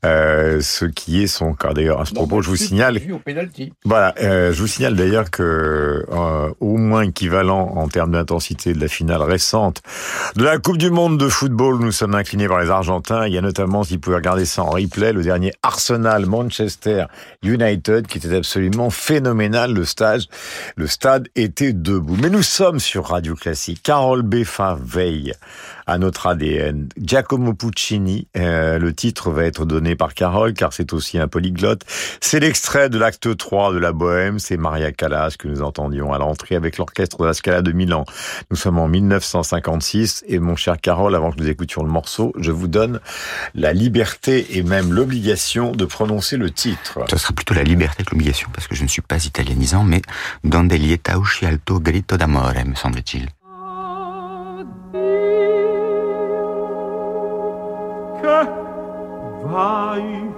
[0.05, 1.73] euh, ce qui est son cas.
[1.73, 3.01] D'ailleurs, à ce propos, je vous signale.
[3.85, 8.81] Voilà, euh, je vous signale d'ailleurs que euh, au moins équivalent en termes d'intensité de
[8.81, 9.83] la finale récente
[10.37, 12.86] de la Coupe du Monde de football, nous sommes inclinés par les Argentins.
[13.27, 17.07] Il y a notamment, si vous pouvez regarder ça en replay, le dernier Arsenal Manchester
[17.43, 19.73] United qui était absolument phénoménal.
[19.73, 20.29] Le stage,
[20.77, 22.17] le stade était debout.
[22.21, 23.83] Mais nous sommes sur Radio Classique.
[23.83, 25.35] Carole Beffa veille
[25.87, 26.89] à notre ADN.
[26.99, 31.83] Giacomo Puccini, euh, le titre va être donné par Carole, car c'est aussi un polyglotte.
[32.21, 36.19] C'est l'extrait de l'acte 3 de la Bohème, c'est Maria Callas que nous entendions à
[36.19, 38.05] l'entrée avec l'orchestre de la Scala de Milan.
[38.51, 42.51] Nous sommes en 1956, et mon cher Carole, avant que nous écoutions le morceau, je
[42.51, 43.01] vous donne
[43.55, 47.01] la liberté et même l'obligation de prononcer le titre.
[47.09, 50.03] Ce sera plutôt la liberté que l'obligation, parce que je ne suis pas italianisant, mais
[50.43, 53.36] Donde lieta usci al tuo grito d'amore, me semble-t-il.
[59.47, 60.36] 怕雨。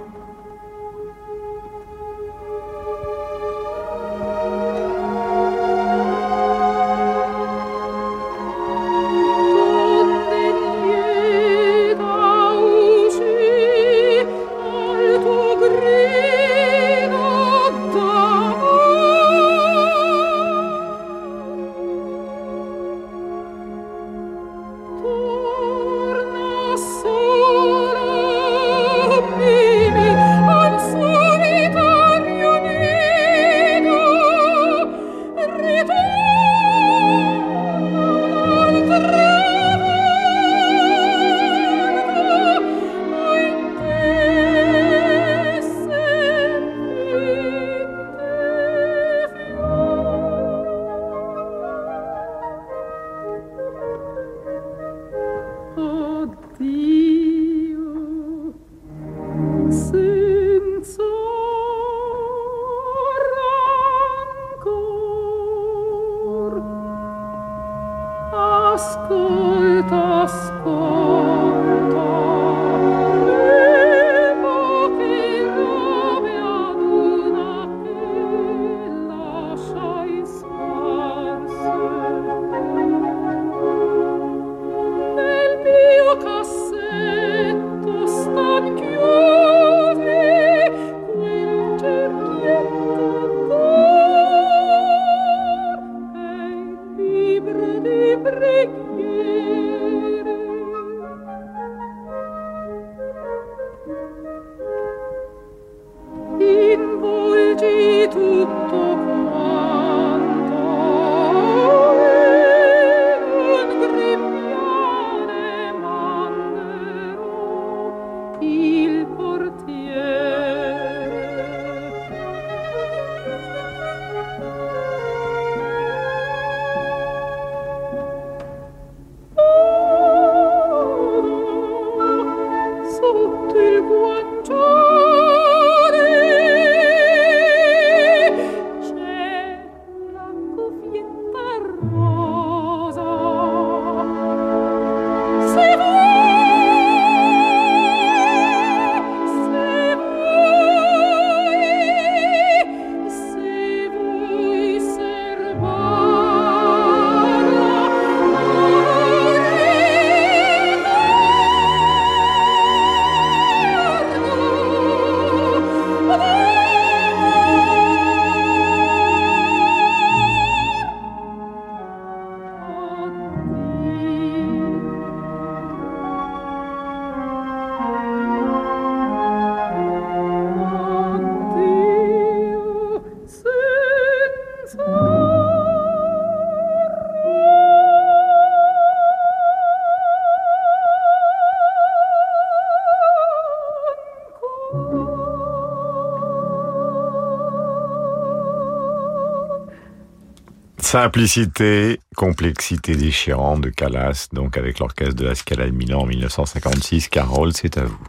[200.91, 207.09] Simplicité, complexité déchirante de Callas, donc avec l'orchestre de la Scala de Milan en 1956.
[207.09, 207.99] Carole, c'est à vous.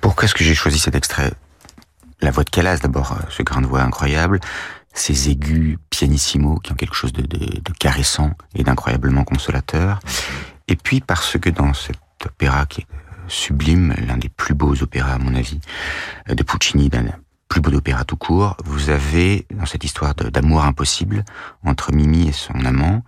[0.00, 1.30] Pourquoi est-ce que j'ai choisi cet extrait?
[2.20, 4.40] La voix de Callas, d'abord, euh, ce grain de voix incroyable,
[4.92, 10.00] ces aigus pianissimo qui ont quelque chose de, de, caressant et d'incroyablement consolateur.
[10.66, 12.86] Et puis parce que dans cet opéra qui est
[13.28, 15.60] sublime, l'un des plus beaux opéras à mon avis,
[16.26, 17.06] de Puccini, d'un
[17.48, 21.24] plus beau d'opéra tout court, vous avez dans cette histoire d'amour impossible
[21.64, 23.02] entre Mimi et son amant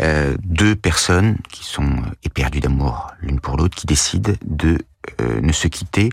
[0.00, 4.78] euh, deux personnes qui sont éperdues d'amour l'une pour l'autre, qui décident de
[5.20, 6.10] euh, ne se quitter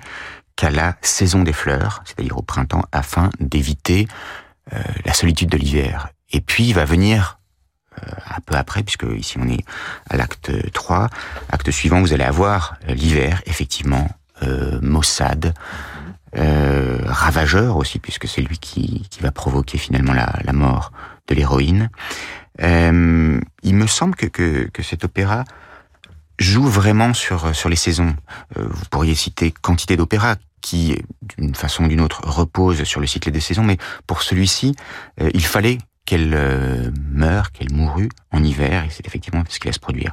[0.55, 4.07] qu'à la saison des fleurs, c'est-à-dire au printemps, afin d'éviter
[4.73, 6.09] euh, la solitude de l'hiver.
[6.31, 7.39] Et puis il va venir
[7.99, 9.65] euh, un peu après, puisque ici on est
[10.09, 11.09] à l'acte 3,
[11.49, 14.09] acte suivant, vous allez avoir euh, l'hiver, effectivement,
[14.43, 15.53] euh, maussade,
[16.38, 20.91] euh, ravageur aussi, puisque c'est lui qui, qui, va provoquer finalement la, la mort
[21.27, 21.89] de l'héroïne.
[22.61, 25.43] Euh, il me semble que, que, que, cet opéra
[26.39, 28.15] joue vraiment sur sur les saisons.
[28.57, 31.01] Euh, vous pourriez citer quantité d'opéras qui,
[31.38, 33.77] d'une façon ou d'une autre, repose sur le cycle des saisons, mais
[34.07, 34.75] pour celui-ci,
[35.19, 39.67] euh, il fallait qu'elle euh, meure, qu'elle mourut en hiver, et c'est effectivement ce qui
[39.67, 40.11] va se produire.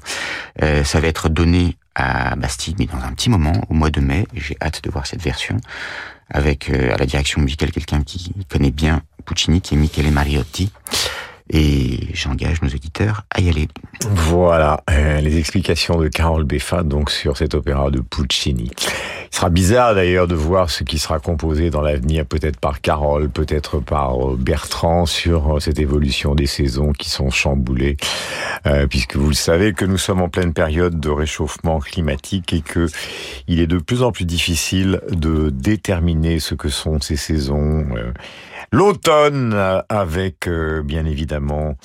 [0.62, 4.00] Euh, ça va être donné à Bastille, mais dans un petit moment, au mois de
[4.00, 5.56] mai, j'ai hâte de voir cette version,
[6.30, 10.70] avec à la direction musicale quelqu'un qui connaît bien Puccini, qui est Michele Mariotti.
[11.50, 13.68] Et j'engage nos auditeurs à y aller.
[14.10, 18.70] Voilà, euh, les explications de Carole Beffa donc sur cet opéra de Puccini.
[19.32, 23.28] Il sera bizarre d'ailleurs de voir ce qui sera composé dans l'avenir, peut-être par Carole,
[23.28, 27.96] peut-être par euh, Bertrand, sur euh, cette évolution des saisons qui sont chamboulées,
[28.66, 32.60] euh, puisque vous le savez que nous sommes en pleine période de réchauffement climatique et
[32.60, 32.86] que
[33.46, 37.86] il est de plus en plus difficile de déterminer ce que sont ces saisons.
[38.72, 39.56] L'automne
[39.88, 40.48] avec
[40.84, 41.76] bien évidemment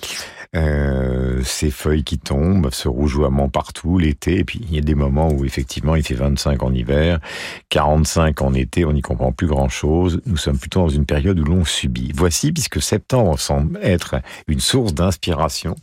[0.56, 4.96] euh, ces feuilles qui tombent, ce rougeoiement partout, l'été, et puis il y a des
[4.96, 7.20] moments où effectivement il fait 25 en hiver,
[7.70, 11.44] 45 en été, on n'y comprend plus grand-chose, nous sommes plutôt dans une période où
[11.44, 12.12] l'on subit.
[12.16, 14.16] Voici, puisque septembre semble être
[14.48, 15.76] une source d'inspiration,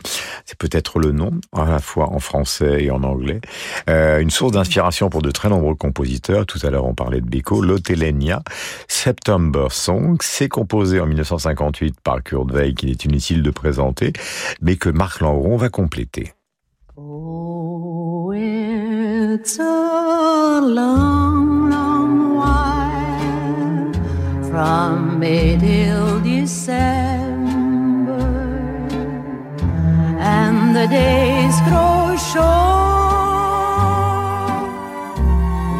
[0.45, 3.41] c'est peut-être le nom, à la fois en français et en anglais,
[3.89, 7.29] euh, une source d'inspiration pour de très nombreux compositeurs, tout à l'heure on parlait de
[7.29, 8.41] Beko, Lotelenia,
[8.87, 14.13] September Song, c'est composé en 1958 par Kurt Weill, qu'il est inutile de présenter,
[14.61, 16.33] mais que Marc Lanron va compléter.
[16.95, 23.91] Oh, it's a long, long while
[24.43, 26.79] from May till December,
[30.19, 32.41] and the days grow short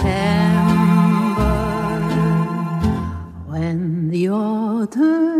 [3.47, 5.36] when the autumn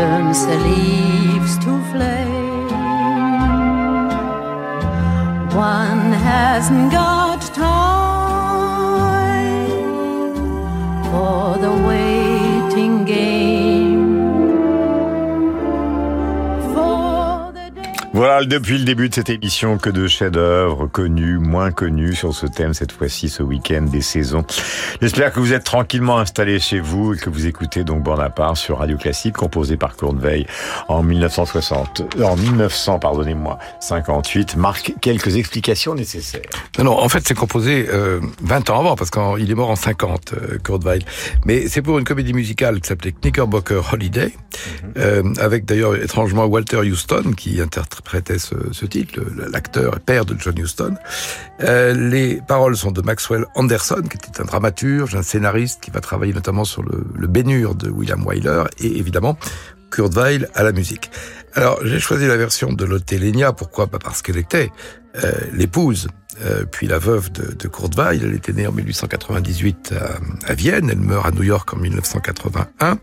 [0.00, 2.68] turns the leaves to flame.
[5.54, 7.99] One hasn't got time
[18.20, 22.44] Voilà, depuis le début de cette émission, que de chefs-d'œuvre connus, moins connus sur ce
[22.44, 24.44] thème cette fois-ci, ce week-end des saisons.
[25.00, 28.80] J'espère que vous êtes tranquillement installés chez vous et que vous écoutez donc Bonaparte sur
[28.80, 30.46] Radio Classique, composé par Kurt Weill
[30.88, 34.54] en 1960, euh, en 1900, pardonnez-moi, 58.
[34.56, 36.42] Marc, quelques explications nécessaires.
[36.76, 39.76] Non, non, en fait, c'est composé euh, 20 ans avant, parce qu'il est mort en
[39.76, 41.04] 50, euh, Kurt Weill.
[41.46, 44.34] Mais c'est pour une comédie musicale qui s'appelait Knickerbocker Holiday,
[44.98, 47.62] euh, avec d'ailleurs étrangement Walter Houston qui
[48.10, 49.20] interprétait ce, titre,
[49.52, 50.94] l'acteur et père de John Huston.
[51.62, 56.00] Euh, les paroles sont de Maxwell Anderson, qui était un dramaturge, un scénariste qui va
[56.00, 59.36] travailler notamment sur le, le Bénur de William Wyler, et évidemment
[59.90, 61.10] Kurt Weill à la musique.
[61.54, 63.52] Alors, j'ai choisi la version de Lotte Lenia.
[63.52, 63.86] Pourquoi?
[63.86, 64.70] Bah, Parce qu'elle était
[65.22, 66.08] euh, l'épouse,
[66.42, 67.70] euh, puis la veuve de, de.
[68.12, 69.94] Elle était née en 1898
[70.46, 70.88] à, à Vienne.
[70.90, 72.98] Elle meurt à New York en 1981.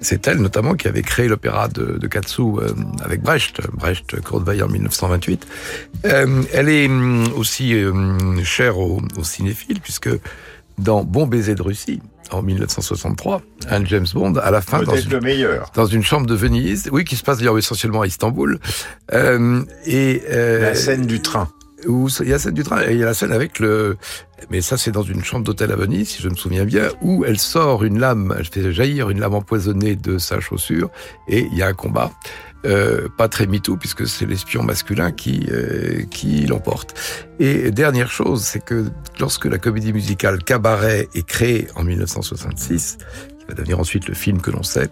[0.00, 3.60] C'est elle, notamment, qui avait créé l'opéra de, de Katsu euh, avec Brecht.
[3.72, 5.46] Brecht, Weill en 1928.
[6.06, 10.10] Euh, elle est hum, aussi hum, chère aux, aux cinéphiles, puisque
[10.78, 12.00] dans Bon baiser de Russie,
[12.30, 15.20] en 1963, un James Bond, à la fin, dans une,
[15.74, 18.58] dans une chambre de Venise, oui, qui se passe d'ailleurs essentiellement à Istanbul.
[19.12, 21.48] Euh, et euh, La scène du train.
[21.86, 23.96] Où il y a scène du train il y a la scène avec le.
[24.50, 27.24] Mais ça, c'est dans une chambre d'hôtel à Venise, si je me souviens bien, où
[27.24, 30.90] elle sort une lame, elle fait jaillir une lame empoisonnée de sa chaussure
[31.28, 32.10] et il y a un combat.
[32.66, 36.94] Euh, pas très MeToo puisque c'est l'espion masculin qui euh, qui l'emporte.
[37.38, 38.86] Et dernière chose, c'est que
[39.20, 42.98] lorsque la comédie musicale Cabaret est créée en 1966,
[43.38, 44.88] qui va devenir ensuite le film que l'on sait,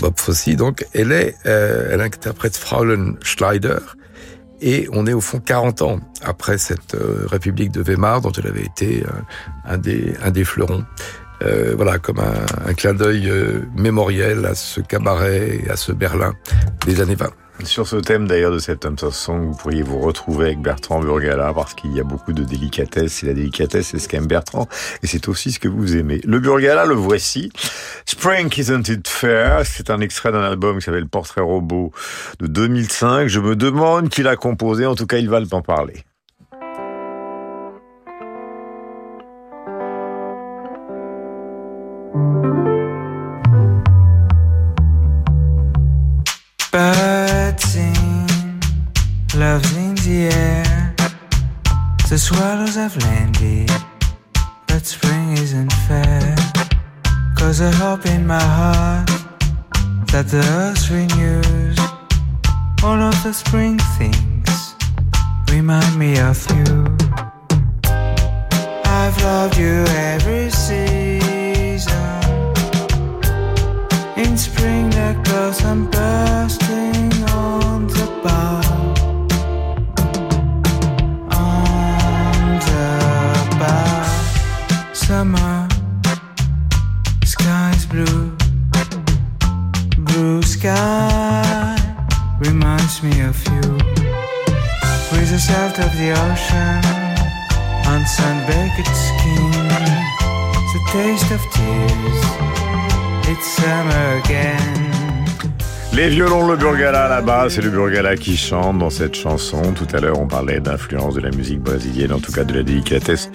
[0.00, 3.78] Bob Fosse, donc, elle est, euh, elle interprète Fraulein Schleider,
[4.60, 8.46] et on est au fond 40 ans après cette euh, République de Weimar dont elle
[8.46, 9.10] avait été euh,
[9.64, 10.84] un, des, un des fleurons.
[11.42, 13.32] Euh, voilà, comme un, clin d'œil
[13.74, 16.34] mémoriel à ce cabaret et à ce Berlin
[16.84, 17.30] des années 20.
[17.64, 21.74] Sur ce thème d'ailleurs de Thompson Song, vous pourriez vous retrouver avec Bertrand Burgala parce
[21.74, 24.68] qu'il y a beaucoup de délicatesse et la délicatesse c'est ce qu'aime Bertrand
[25.02, 26.20] et c'est aussi ce que vous aimez.
[26.24, 27.52] Le Burgala, le voici.
[28.06, 31.92] Spring Isn't It Fair, c'est un extrait d'un album qui s'appelle Portrait Robot
[32.40, 33.28] de 2005.
[33.28, 36.04] Je me demande qui l'a composé, en tout cas il va en parler.
[52.10, 53.70] The swallows have landed,
[54.66, 56.34] but spring isn't fair.
[57.38, 59.06] Cause I hope in my heart
[60.10, 61.78] that the earth renews
[62.82, 64.74] All of the spring things
[65.52, 66.96] remind me of you.
[68.84, 71.94] I've loved you every season.
[74.16, 75.88] In spring, the clouds I'm
[105.92, 109.72] Les violons, le Burgala là-bas, c'est le Burgala qui chante dans cette chanson.
[109.72, 112.62] Tout à l'heure, on parlait d'influence de la musique brésilienne, en tout cas de la
[112.62, 113.30] délicatesse.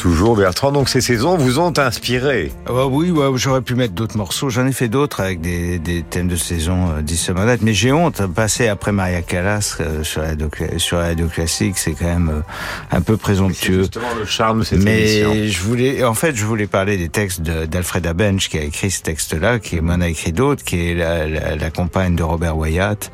[0.00, 2.52] Toujours Bertrand, donc ces saisons vous ont inspiré.
[2.66, 4.48] Bah oui, ouais, j'aurais pu mettre d'autres morceaux.
[4.48, 7.56] J'en ai fait d'autres avec des, des thèmes de saison euh.
[7.60, 10.48] Mais j'ai honte, passer après Maria Callas euh, sur la radio,
[10.78, 13.74] sur la radio classique, c'est quand même euh, un peu présomptueux.
[13.74, 15.34] C'est justement le charme de cette Mais émission.
[15.52, 18.90] je voulais, en fait, je voulais parler des textes de- d'Alfreda Bench qui a écrit
[18.90, 22.56] ce texte-là, qui m'en a écrit d'autres, qui est la, la, la compagne de Robert
[22.56, 23.12] Wyatt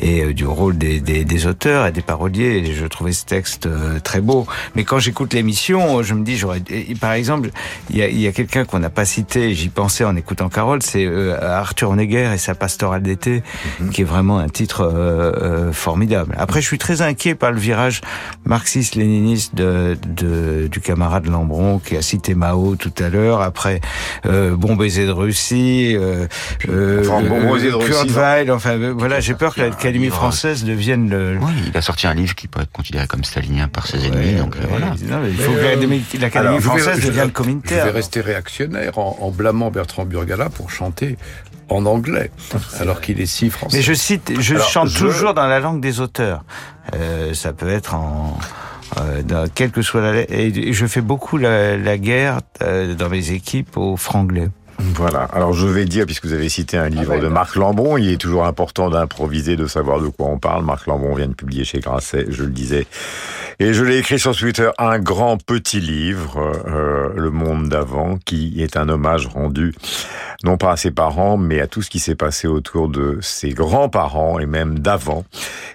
[0.00, 2.62] et euh, du rôle des, des, des auteurs et des paroliers.
[2.66, 4.46] Et je trouvais ce texte euh, très beau.
[4.74, 6.62] Mais quand j'écoute l'émission, je me dis, j'aurais,
[7.00, 7.50] par exemple,
[7.90, 11.04] il y a, a quelqu'un qu'on n'a pas cité, j'y pensais en écoutant Carole, c'est
[11.04, 13.42] euh, Arthur Neger et sa pastorale d'été,
[13.92, 16.34] qui est vraiment un titre euh, formidable.
[16.38, 18.00] Après, je suis très inquiet par le virage
[18.44, 23.40] marxiste-léniniste de, de, du camarade Lambron qui a cité Mao tout à l'heure.
[23.40, 23.80] Après,
[24.26, 26.26] euh, Bon baiser de Russie, euh,
[26.68, 28.08] euh, Enfin, Bon baiser de Russie.
[28.08, 31.38] Weill, enfin voilà, j'ai peur que l'Académie française devienne le...
[31.40, 34.34] Oui, il a sorti un livre qui peut être considéré comme stalinien par ses ennemis,
[34.34, 34.86] donc euh, voilà.
[35.08, 37.84] Non, il faut que l'Académie l'Académie je vais- française je- devienne Je communautaire.
[37.84, 41.16] vais rester réactionnaire en, en blâmant Bertrand Burgala pour chanter
[41.68, 42.30] en anglais,
[42.78, 43.76] alors qu'il est si français.
[43.78, 46.44] Mais je cite, je Alors, chante je- toujours dans la langue des auteurs.
[46.94, 48.36] Euh, ça peut être en
[49.00, 53.08] euh, dans, quelle que soit la et je fais beaucoup la, la guerre euh, dans
[53.08, 54.48] mes équipes aux franglais.
[54.78, 55.24] Voilà.
[55.32, 58.16] Alors je vais dire, puisque vous avez cité un livre de Marc Lambron, il est
[58.16, 60.64] toujours important d'improviser, de savoir de quoi on parle.
[60.64, 62.86] Marc Lambron vient de publier chez Grasset, je le disais.
[63.60, 68.60] Et je l'ai écrit sur Twitter, un grand petit livre, euh, Le Monde d'avant, qui
[68.60, 69.72] est un hommage rendu
[70.42, 73.50] non pas à ses parents, mais à tout ce qui s'est passé autour de ses
[73.50, 75.24] grands-parents et même d'avant.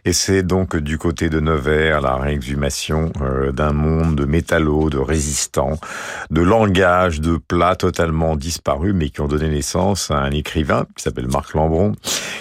[0.03, 4.97] Et c'est donc du côté de Nevers la réexhumation euh, d'un monde de métallos, de
[4.97, 5.80] résistants,
[6.30, 11.03] de langages, de plats totalement disparus, mais qui ont donné naissance à un écrivain qui
[11.03, 11.93] s'appelle Marc Lambron,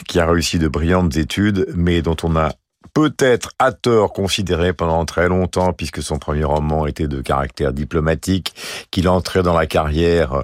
[0.07, 2.51] qui a réussi de brillantes études, mais dont on a
[2.99, 8.53] peut-être à tort considéré pendant très longtemps, puisque son premier roman était de caractère diplomatique,
[8.91, 10.43] qu'il entrait dans la carrière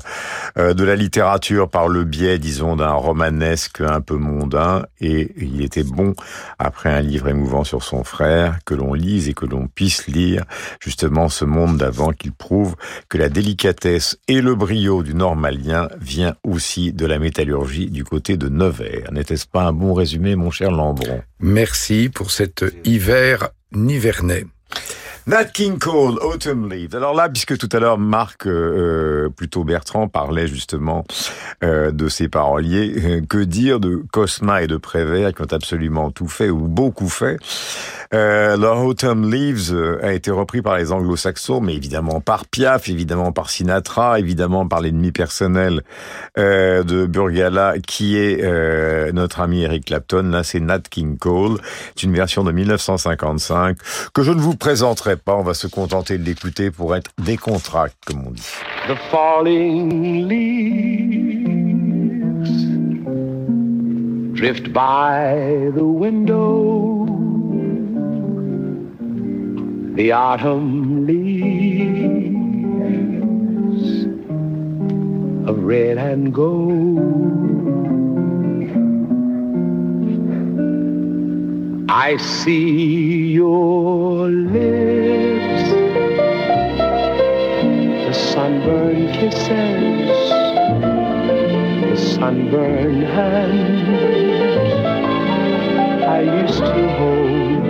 [0.56, 5.62] euh, de la littérature par le biais, disons, d'un romanesque un peu mondain, et il
[5.62, 6.14] était bon,
[6.60, 10.44] après un livre émouvant sur son frère, que l'on lise et que l'on puisse lire
[10.78, 12.76] justement ce monde d'avant qu'il prouve
[13.08, 18.36] que la délicatesse et le brio du normalien vient aussi de la métallurgie du côté
[18.36, 19.10] de Nevers.
[19.10, 21.20] N'était-ce pas un bon résumé, mon cher Lambron?
[21.40, 24.44] Merci pour cet hiver nivernais.
[25.26, 26.94] Nat King Cole, Autumn Leaves.
[26.94, 31.06] Alors là, puisque tout à l'heure Marc, euh, plutôt Bertrand, parlait justement
[31.62, 36.10] euh, de ses paroliers, euh, que dire de Cosma et de Prévert qui ont absolument
[36.10, 37.38] tout fait ou beaucoup fait
[38.14, 42.88] euh, leur Autumn Leaves euh, a été repris par les anglo-saxons, mais évidemment par Piaf,
[42.88, 45.82] évidemment par Sinatra, évidemment par l'ennemi personnel
[46.38, 50.30] euh, de Burgala, qui est euh, notre ami Eric Clapton.
[50.30, 51.58] Là, c'est Nat King Cole.
[51.96, 53.78] C'est une version de 1955
[54.12, 55.36] que je ne vous présenterai pas.
[55.36, 58.42] On va se contenter de l'écouter pour être décontracté, comme on dit.
[58.88, 61.34] The falling leaves
[64.34, 67.06] drift by the window.
[69.96, 72.34] The autumn leaves
[75.48, 77.63] of red and gold.
[81.88, 85.70] I see your lips.
[88.06, 90.30] The sunburned kisses,
[91.82, 93.88] the sunburned hands.
[96.04, 97.64] I used to hold.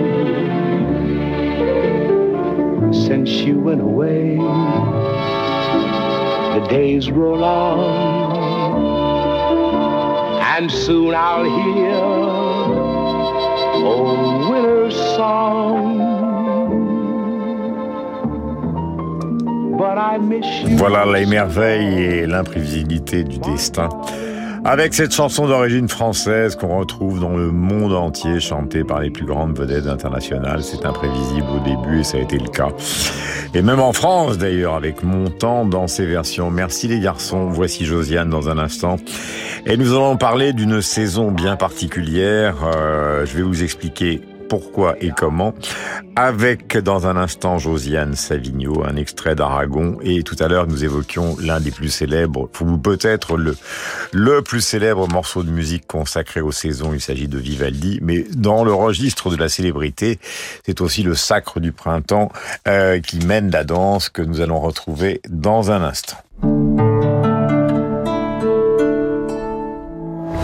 [2.95, 4.37] Since you went away,
[6.57, 8.75] the days roll on,
[10.41, 12.64] and soon I'll hear
[20.77, 23.89] Voilà les merveilles et l'imprévisibilité du destin.
[24.67, 29.27] Avec cette chanson d'origine française qu'on retrouve dans le monde entier, chantée par les plus
[29.27, 32.69] grandes vedettes internationales, c'est imprévisible au début et ça a été le cas.
[33.53, 36.49] Et même en France d'ailleurs, avec Montant dans ses versions.
[36.49, 38.95] Merci les garçons, voici Josiane dans un instant.
[39.67, 42.55] Et nous allons parler d'une saison bien particulière.
[42.65, 45.53] Euh, je vais vous expliquer pourquoi et comment,
[46.15, 51.35] avec dans un instant Josiane Savigno, un extrait d'Aragon, et tout à l'heure nous évoquions
[51.41, 53.55] l'un des plus célèbres, ou peut-être le,
[54.11, 58.63] le plus célèbre morceau de musique consacré aux saisons, il s'agit de Vivaldi, mais dans
[58.63, 60.19] le registre de la célébrité,
[60.65, 62.31] c'est aussi le sacre du printemps
[62.67, 66.17] euh, qui mène la danse que nous allons retrouver dans un instant.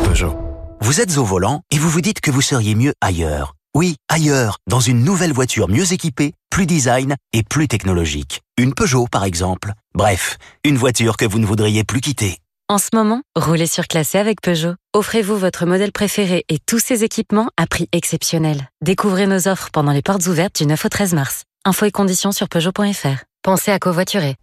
[0.06, 0.36] Peugeot.
[0.82, 3.56] Vous êtes au volant et vous vous dites que vous seriez mieux ailleurs.
[3.74, 8.42] Oui, ailleurs, dans une nouvelle voiture mieux équipée, plus design et plus technologique.
[8.58, 9.72] Une Peugeot, par exemple.
[9.96, 12.40] Bref, une voiture que vous ne voudriez plus quitter.
[12.68, 14.76] En ce moment, roulez surclassé avec Peugeot.
[14.94, 18.70] Offrez-vous votre modèle préféré et tous ses équipements à prix exceptionnel.
[18.82, 21.44] Découvrez nos offres pendant les portes ouvertes du 9 au 13 mars.
[21.64, 23.24] Infos et conditions sur Peugeot.fr.
[23.42, 24.36] Pensez à covoiturer.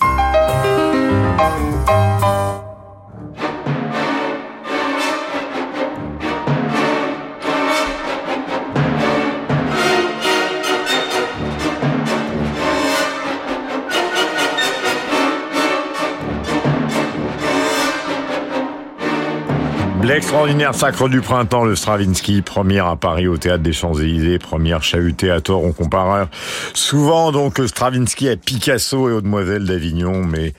[20.08, 25.30] L'extraordinaire sacre du printemps, le Stravinsky, première à Paris au théâtre des Champs-Élysées, première chahutée
[25.30, 25.62] à tort.
[25.62, 26.28] On compare
[26.72, 30.54] souvent donc Stravinsky à Picasso et aux Demoiselles d'Avignon, mais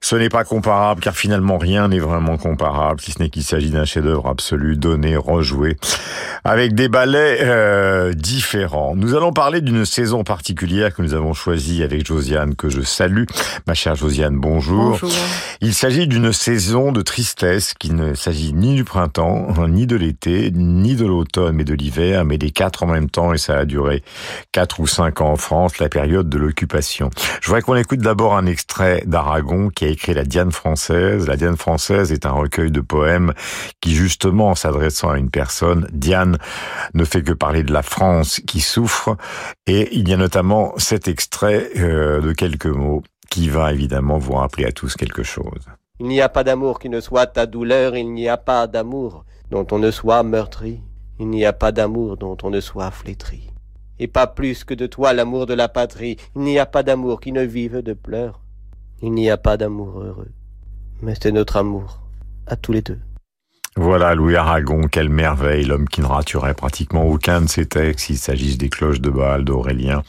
[0.00, 3.70] ce n'est pas comparable car finalement rien n'est vraiment comparable, si ce n'est qu'il s'agit
[3.70, 5.76] d'un chef-d'œuvre absolu, donné, rejoué,
[6.44, 8.94] avec des ballets euh, différents.
[8.94, 13.24] Nous allons parler d'une saison particulière que nous avons choisie avec Josiane, que je salue.
[13.66, 14.90] Ma chère Josiane, bonjour.
[14.90, 15.10] Bonjour.
[15.60, 20.50] Il s'agit d'une saison de tristesse qui ne s'agit ni du printemps, ni de l'été,
[20.52, 23.64] ni de l'automne, mais de l'hiver, mais des quatre en même temps, et ça a
[23.64, 24.04] duré
[24.52, 27.08] quatre ou cinq ans en France, la période de l'occupation.
[27.40, 31.26] Je voudrais qu'on écoute d'abord un extrait d'Aragon qui a écrit La Diane française.
[31.26, 33.32] La Diane française est un recueil de poèmes
[33.80, 36.36] qui, justement, en s'adressant à une personne, Diane
[36.92, 39.16] ne fait que parler de la France qui souffre,
[39.66, 44.34] et il y a notamment cet extrait euh, de quelques mots qui va évidemment vous
[44.34, 45.64] rappeler à tous quelque chose.
[46.02, 49.24] Il n'y a pas d'amour qui ne soit ta douleur, il n'y a pas d'amour
[49.52, 50.80] dont on ne soit meurtri,
[51.20, 53.52] il n'y a pas d'amour dont on ne soit flétri.
[54.00, 57.20] Et pas plus que de toi l'amour de la patrie, il n'y a pas d'amour
[57.20, 58.40] qui ne vive de pleurs,
[59.00, 60.32] il n'y a pas d'amour heureux,
[61.02, 62.00] mais c'est notre amour,
[62.48, 62.98] à tous les deux.
[63.76, 68.18] Voilà, Louis Aragon, quelle merveille, l'homme qui ne raturait pratiquement aucun de ses textes, qu'il
[68.18, 70.02] s'agisse des cloches de Bâle, d'Aurélien,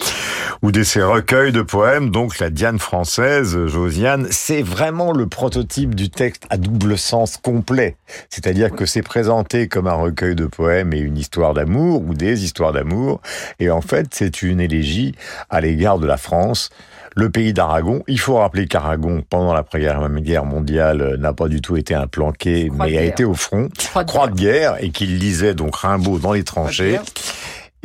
[0.62, 5.96] ou de ses recueils de poèmes, donc la Diane française, Josiane, c'est vraiment le prototype
[5.96, 7.96] du texte à double sens complet.
[8.30, 12.44] C'est-à-dire que c'est présenté comme un recueil de poèmes et une histoire d'amour, ou des
[12.44, 13.22] histoires d'amour,
[13.60, 15.16] et en fait, c'est une élégie
[15.50, 16.70] à l'égard de la France,
[17.16, 18.04] le pays d'Aragon.
[18.08, 22.08] Il faut rappeler qu'Aragon, pendant la Première Guerre mondiale, n'a pas du tout été un
[22.08, 23.70] planqué, mais a été au front,
[24.08, 27.00] croix de, guerre, et qu'il lisait donc Rimbaud dans les tranchées.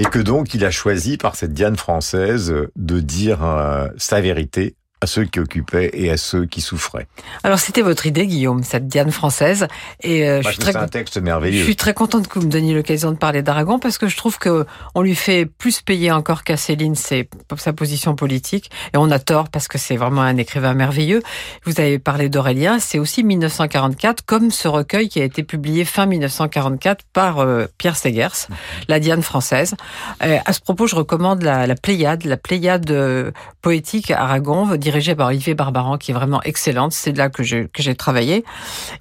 [0.00, 4.76] Et que donc il a choisi par cette Diane française de dire euh, sa vérité
[5.00, 7.06] à ceux qui occupaient et à ceux qui souffraient.
[7.44, 9.68] Alors c'était votre idée, Guillaume, cette Diane française.
[10.02, 11.60] Et euh, je, suis très, un texte merveilleux.
[11.60, 14.16] je suis très contente que vous me donniez l'occasion de parler d'Aragon parce que je
[14.16, 18.96] trouve que on lui fait plus payer encore qu'à Céline c'est sa position politique et
[18.96, 21.22] on a tort parce que c'est vraiment un écrivain merveilleux.
[21.64, 26.06] Vous avez parlé d'Aurélien, c'est aussi 1944 comme ce recueil qui a été publié fin
[26.06, 28.48] 1944 par euh, Pierre Segers,
[28.88, 29.74] La Diane française.
[30.24, 33.32] Euh, à ce propos, je recommande la, la Pléiade, la Pléiade
[33.62, 36.92] poétique Aragon dirigée par Olivier Barbaran, qui est vraiment excellente.
[36.92, 38.42] C'est là que j'ai travaillé.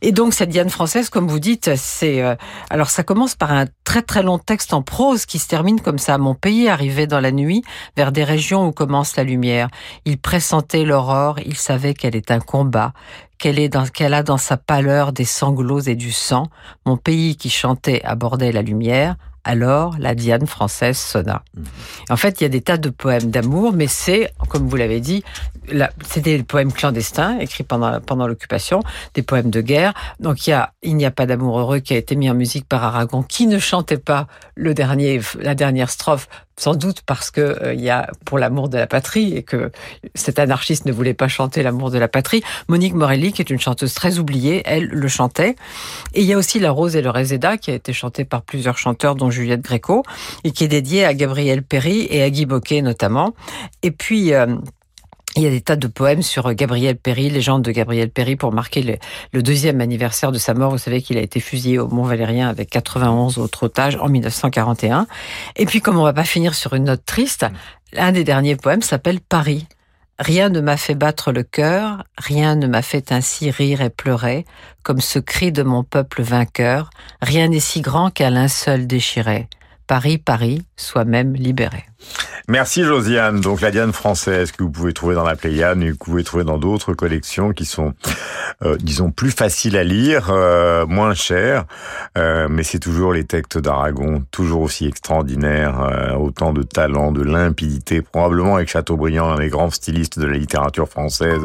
[0.01, 2.35] Et donc cette Diane française, comme vous dites, c'est euh,
[2.69, 5.97] alors ça commence par un très très long texte en prose qui se termine comme
[5.97, 6.17] ça.
[6.17, 7.63] Mon pays arrivait dans la nuit
[7.95, 9.69] vers des régions où commence la lumière.
[10.03, 11.39] Il pressentait l'aurore.
[11.45, 12.91] Il savait qu'elle est un combat
[13.37, 16.47] qu'elle est qu'elle a dans sa pâleur des sanglots et du sang.
[16.85, 19.15] Mon pays qui chantait abordait la lumière.
[19.47, 21.41] Alors, la Diane française sonna.
[22.09, 24.99] En fait, il y a des tas de poèmes d'amour, mais c'est, comme vous l'avez
[24.99, 25.23] dit,
[26.05, 28.81] c'est des poèmes clandestins écrits pendant, pendant l'occupation,
[29.13, 29.93] des poèmes de guerre.
[30.19, 32.33] Donc, il y a Il n'y a pas d'amour heureux qui a été mis en
[32.33, 36.27] musique par Aragon, qui ne chantait pas le dernier, la dernière strophe,
[36.57, 39.71] sans doute parce que euh, il y a pour l'amour de la patrie et que
[40.15, 42.43] cet anarchiste ne voulait pas chanter l'amour de la patrie.
[42.67, 45.55] Monique Morelli, qui est une chanteuse très oubliée, elle le chantait.
[46.13, 48.41] Et il y a aussi La Rose et le Réséda, qui a été chanté par
[48.41, 50.03] plusieurs chanteurs, dont Juliette Gréco,
[50.43, 53.33] et qui est dédiée à Gabriel Péry et à Guy Boquet notamment.
[53.83, 54.57] Et puis, euh,
[55.37, 58.51] Il y a des tas de poèmes sur Gabriel Péry, légende de Gabriel Péry, pour
[58.51, 58.97] marquer le,
[59.33, 60.71] le deuxième anniversaire de sa mort.
[60.71, 65.05] Vous savez qu'il a été fusillé au Mont-Valérien avec 91 autres otages en 1941.
[65.55, 67.45] Et puis, comme on va pas finir sur une note triste,
[67.95, 69.67] un des derniers poèmes s'appelle Paris.
[70.17, 74.43] Rien ne m'a fait battre le cœur, rien ne m'a fait ainsi rire et pleurer,
[74.81, 76.89] comme ce cri de mon peuple vainqueur,
[77.21, 79.47] rien n'est si grand qu'à l'un seul déchiré.
[79.85, 81.85] Paris, Paris, soi-même libéré.
[82.49, 83.41] Merci Josiane.
[83.41, 86.45] Donc la Diane française que vous pouvez trouver dans la Pléiade que vous pouvez trouver
[86.45, 87.93] dans d'autres collections qui sont,
[88.63, 91.65] euh, disons, plus faciles à lire, euh, moins chères,
[92.17, 98.01] euh, mais c'est toujours les textes d'Aragon, toujours aussi extraordinaires, autant de talent, de limpidité,
[98.01, 101.41] probablement avec Chateaubriand, un des grands stylistes de la littérature française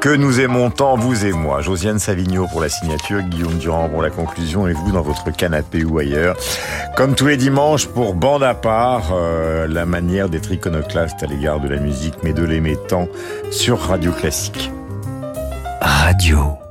[0.00, 1.60] que nous aimons tant, vous et moi.
[1.62, 5.84] Josiane Savigno pour la signature, Guillaume Durand pour la conclusion et vous dans votre canapé
[5.84, 6.36] ou ailleurs.
[6.96, 9.12] Comme tous les dimanches pour Bande à part,
[9.68, 13.08] la manière d'être iconoclaste à l'égard de la musique, mais de l'aimer tant
[13.50, 14.70] sur Radio Classique.
[15.80, 16.67] Radio.